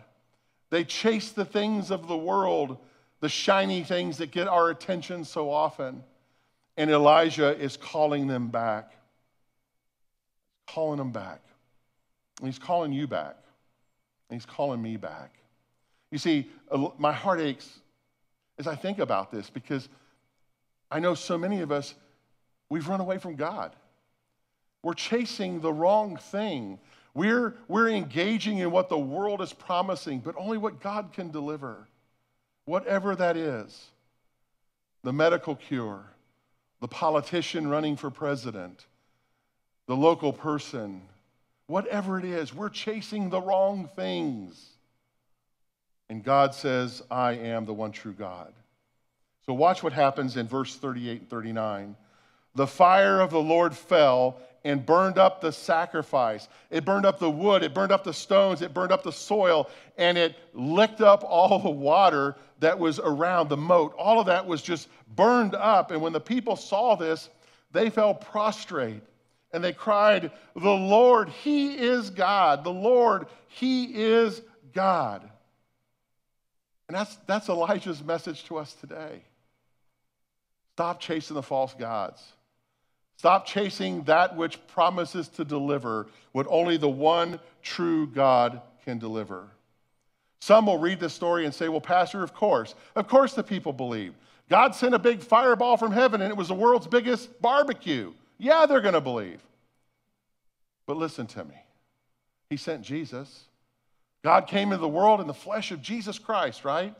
They 0.72 0.84
chased 0.84 1.36
the 1.36 1.46
things 1.46 1.92
of 1.92 2.08
the 2.08 2.18
world, 2.18 2.78
the 3.20 3.30
shiny 3.30 3.84
things 3.84 4.18
that 4.18 4.32
get 4.32 4.48
our 4.48 4.70
attention 4.70 5.26
so 5.26 5.52
often. 5.52 6.04
And 6.78 6.90
Elijah 6.90 7.56
is 7.60 7.78
calling 7.78 8.28
them 8.28 8.48
back. 8.48 8.94
Calling 10.68 10.98
them 10.98 11.12
back. 11.12 11.42
And 12.40 12.48
he's 12.48 12.60
calling 12.60 12.94
you 12.94 13.06
back. 13.06 13.36
And 14.30 14.40
he's 14.40 14.46
calling 14.46 14.82
me 14.82 14.96
back. 14.96 15.34
You 16.12 16.18
see, 16.18 16.50
my 16.98 17.12
heart 17.12 17.42
aches 17.42 17.80
as 18.58 18.68
I 18.68 18.76
think 18.76 19.00
about 19.00 19.32
this 19.32 19.50
because 19.50 19.90
I 20.92 21.00
know 21.00 21.14
so 21.14 21.38
many 21.38 21.62
of 21.62 21.72
us, 21.72 21.96
we've 22.70 22.88
run 22.88 23.00
away 23.00 23.18
from 23.18 23.36
God. 23.36 23.76
We're 24.84 24.94
chasing 24.94 25.60
the 25.60 25.74
wrong 25.74 26.18
thing. 26.18 26.80
We're, 27.14 27.56
we're 27.68 27.90
engaging 27.90 28.60
in 28.60 28.72
what 28.72 28.90
the 28.90 28.98
world 28.98 29.42
is 29.42 29.52
promising, 29.52 30.20
but 30.20 30.36
only 30.38 30.58
what 30.58 30.80
God 30.80 31.12
can 31.14 31.32
deliver, 31.32 31.88
whatever 32.66 33.16
that 33.16 33.36
is 33.36 33.88
the 35.02 35.14
medical 35.14 35.56
cure, 35.56 36.04
the 36.82 36.88
politician 36.88 37.68
running 37.68 37.96
for 37.96 38.10
president, 38.10 38.86
the 39.88 39.96
local 39.96 40.34
person, 40.34 41.02
whatever 41.68 42.20
it 42.20 42.26
is, 42.26 42.54
we're 42.54 42.70
chasing 42.70 43.30
the 43.30 43.42
wrong 43.42 43.90
things. 43.96 44.72
And 46.10 46.24
God 46.24 46.54
says, 46.54 47.02
I 47.10 47.34
am 47.34 47.66
the 47.66 47.74
one 47.74 47.92
true 47.92 48.14
God. 48.14 48.54
So 49.46 49.54
watch 49.54 49.84
what 49.84 49.94
happens 49.94 50.38
in 50.38 50.48
verse 50.48 50.76
38 50.76 51.22
and 51.22 51.30
39. 51.30 51.96
The 52.56 52.68
fire 52.68 53.22
of 53.22 53.30
the 53.30 53.42
Lord 53.42 53.76
fell 53.76 54.42
and 54.64 54.86
burned 54.86 55.18
up 55.18 55.42
the 55.42 55.52
sacrifice. 55.52 56.48
It 56.70 56.86
burned 56.86 57.06
up 57.06 57.20
the 57.20 57.30
wood, 57.30 57.64
it 57.64 57.74
burned 57.74 57.92
up 57.92 58.04
the 58.04 58.14
stones, 58.14 58.62
it 58.62 58.74
burned 58.74 58.92
up 58.92 59.04
the 59.04 59.12
soil, 59.12 59.70
and 59.98 60.18
it 60.18 60.36
licked 60.54 61.02
up 61.02 61.24
all 61.26 61.60
the 61.60 61.70
water 61.70 62.36
that 62.60 62.78
was 62.78 63.00
around 63.00 63.50
the 63.50 63.58
moat. 63.58 63.94
All 63.98 64.20
of 64.20 64.26
that 64.28 64.46
was 64.46 64.62
just 64.62 64.90
burned 65.16 65.56
up. 65.56 65.92
And 65.92 66.02
when 66.02 66.14
the 66.14 66.20
people 66.20 66.56
saw 66.56 66.96
this, 66.96 67.30
they 67.72 67.90
fell 67.90 68.14
prostrate 68.14 69.02
and 69.52 69.64
they 69.64 69.74
cried, 69.74 70.32
The 70.56 70.70
Lord, 70.70 71.30
He 71.30 71.76
is 71.78 72.10
God. 72.10 72.64
The 72.64 72.72
Lord, 72.72 73.28
He 73.48 73.86
is 73.86 74.42
God. 74.74 75.28
And 76.88 76.98
that's, 76.98 77.16
that's 77.28 77.50
Elijah's 77.50 78.04
message 78.04 78.46
to 78.46 78.58
us 78.58 78.74
today. 78.74 79.22
Stop 80.74 81.00
chasing 81.00 81.36
the 81.36 81.44
false 81.44 81.74
gods. 81.74 82.24
Stop 83.20 83.46
chasing 83.46 84.04
that 84.04 84.38
which 84.38 84.66
promises 84.68 85.28
to 85.28 85.44
deliver 85.44 86.08
what 86.32 86.48
only 86.50 86.78
the 86.78 86.88
one 86.88 87.38
true 87.62 88.08
God 88.08 88.62
can 88.86 88.98
deliver. 88.98 89.50
Some 90.40 90.68
will 90.68 90.78
read 90.78 91.02
this 91.02 91.16
story 91.16 91.44
and 91.44 91.54
say, 91.54 91.68
Well, 91.68 91.82
Pastor, 91.82 92.24
of 92.24 92.34
course. 92.34 92.76
Of 92.96 93.10
course 93.10 93.34
the 93.34 93.44
people 93.44 93.74
believe. 93.74 94.14
God 94.50 94.74
sent 94.74 94.96
a 94.96 95.00
big 95.00 95.20
fireball 95.20 95.76
from 95.76 95.92
heaven 95.92 96.22
and 96.22 96.32
it 96.32 96.38
was 96.38 96.48
the 96.48 96.54
world's 96.54 96.88
biggest 96.88 97.42
barbecue. 97.42 98.14
Yeah, 98.38 98.66
they're 98.66 98.80
going 98.80 98.94
to 98.94 99.02
believe. 99.02 99.42
But 100.88 100.96
listen 100.96 101.28
to 101.28 101.44
me. 101.44 101.56
He 102.50 102.56
sent 102.56 102.84
Jesus. 102.84 103.50
God 104.24 104.48
came 104.48 104.72
into 104.72 104.82
the 104.82 104.88
world 104.88 105.20
in 105.20 105.28
the 105.28 105.34
flesh 105.34 105.72
of 105.72 105.82
Jesus 105.82 106.18
Christ, 106.18 106.64
right? 106.64 106.96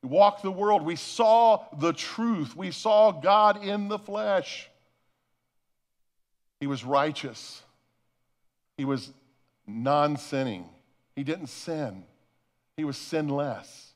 He 0.00 0.08
walked 0.08 0.42
the 0.42 0.50
world. 0.50 0.86
We 0.86 0.96
saw 0.96 1.66
the 1.80 1.92
truth. 1.92 2.56
We 2.56 2.70
saw 2.70 3.12
God 3.12 3.62
in 3.62 3.88
the 3.88 3.98
flesh. 3.98 4.70
He 6.60 6.66
was 6.66 6.84
righteous. 6.84 7.62
He 8.76 8.84
was 8.84 9.10
non 9.66 10.16
sinning. 10.16 10.68
He 11.16 11.24
didn't 11.24 11.48
sin. 11.48 12.04
He 12.76 12.84
was 12.84 12.96
sinless. 12.96 13.92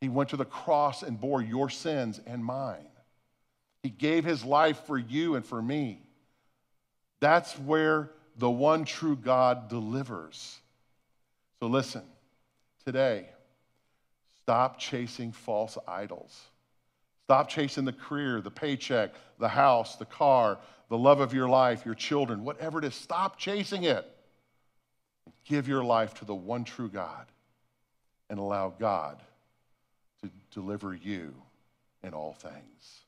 He 0.00 0.08
went 0.08 0.30
to 0.30 0.36
the 0.36 0.44
cross 0.44 1.02
and 1.02 1.20
bore 1.20 1.42
your 1.42 1.70
sins 1.70 2.20
and 2.26 2.44
mine. 2.44 2.86
He 3.82 3.90
gave 3.90 4.24
his 4.24 4.44
life 4.44 4.80
for 4.86 4.98
you 4.98 5.36
and 5.36 5.44
for 5.44 5.60
me. 5.60 6.00
That's 7.20 7.58
where 7.58 8.10
the 8.36 8.50
one 8.50 8.84
true 8.84 9.16
God 9.16 9.68
delivers. 9.68 10.58
So 11.60 11.66
listen, 11.66 12.02
today, 12.84 13.26
stop 14.42 14.78
chasing 14.78 15.32
false 15.32 15.76
idols. 15.86 16.40
Stop 17.24 17.48
chasing 17.48 17.84
the 17.84 17.92
career, 17.92 18.40
the 18.40 18.50
paycheck, 18.50 19.10
the 19.38 19.48
house, 19.48 19.96
the 19.96 20.06
car, 20.06 20.58
the 20.90 20.98
love 20.98 21.20
of 21.20 21.32
your 21.32 21.48
life, 21.48 21.86
your 21.86 21.94
children, 21.94 22.44
whatever 22.44 22.80
it 22.80 22.84
is. 22.84 22.94
Stop 22.94 23.38
chasing 23.38 23.84
it. 23.84 24.04
Give 25.44 25.66
your 25.66 25.82
life 25.82 26.14
to 26.14 26.24
the 26.24 26.34
one 26.34 26.64
true 26.64 26.90
God 26.90 27.26
and 28.28 28.38
allow 28.38 28.74
God 28.78 29.22
to 30.22 30.30
deliver 30.52 30.92
you 30.92 31.32
in 32.02 32.12
all 32.12 32.34
things. 32.34 33.00